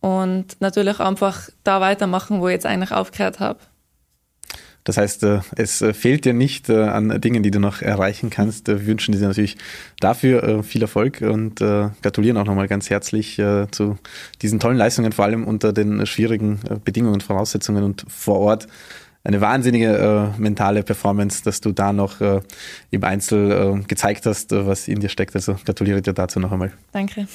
Und 0.00 0.60
natürlich 0.60 1.00
einfach 1.00 1.48
da 1.64 1.80
weitermachen, 1.80 2.42
wo 2.42 2.48
ich 2.48 2.52
jetzt 2.52 2.66
eigentlich 2.66 2.92
aufgehört 2.92 3.40
habe. 3.40 3.58
Das 4.84 4.98
heißt, 4.98 5.22
äh, 5.22 5.40
es 5.56 5.80
äh, 5.80 5.94
fehlt 5.94 6.26
dir 6.26 6.34
nicht 6.34 6.68
an 6.68 7.22
Dingen, 7.22 7.42
die 7.42 7.50
du 7.50 7.58
noch 7.58 7.80
erreichen 7.80 8.28
kannst. 8.28 8.68
Wir 8.68 8.84
wünschen 8.86 9.12
dir 9.12 9.20
natürlich 9.26 9.56
dafür 9.98 10.62
viel 10.62 10.82
Erfolg 10.82 11.22
und 11.22 11.56
gratulieren 11.56 12.36
auch 12.36 12.44
nochmal 12.44 12.68
ganz 12.68 12.90
herzlich 12.90 13.40
zu 13.70 13.98
diesen 14.42 14.60
tollen 14.60 14.76
Leistungen, 14.76 15.12
vor 15.12 15.24
allem 15.24 15.44
unter 15.44 15.72
den 15.72 16.04
schwierigen 16.04 16.60
Bedingungen, 16.84 17.22
Voraussetzungen 17.22 17.82
und 17.82 18.04
vor 18.08 18.40
Ort 18.40 18.68
eine 19.22 19.40
wahnsinnige 19.40 20.32
äh, 20.36 20.40
mentale 20.40 20.82
Performance, 20.82 21.42
dass 21.44 21.60
du 21.60 21.72
da 21.72 21.92
noch 21.92 22.20
äh, 22.20 22.40
im 22.90 23.04
Einzel 23.04 23.80
äh, 23.80 23.84
gezeigt 23.86 24.24
hast, 24.26 24.52
äh, 24.52 24.66
was 24.66 24.88
in 24.88 25.00
dir 25.00 25.08
steckt. 25.08 25.34
Also 25.34 25.56
gratuliere 25.64 26.00
dir 26.00 26.14
dazu 26.14 26.40
noch 26.40 26.52
einmal. 26.52 26.72
Danke. 26.92 27.28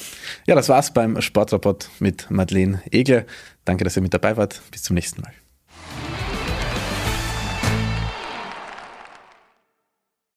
Ja, 0.46 0.54
das 0.54 0.68
war's 0.68 0.92
beim 0.92 1.20
Sportrapport 1.20 1.88
mit 2.00 2.30
Madeleine 2.30 2.82
Egler. 2.90 3.24
Danke, 3.64 3.84
dass 3.84 3.96
ihr 3.96 4.02
mit 4.02 4.14
dabei 4.14 4.36
wart. 4.36 4.60
Bis 4.70 4.82
zum 4.82 4.94
nächsten 4.94 5.22
Mal. 5.22 5.32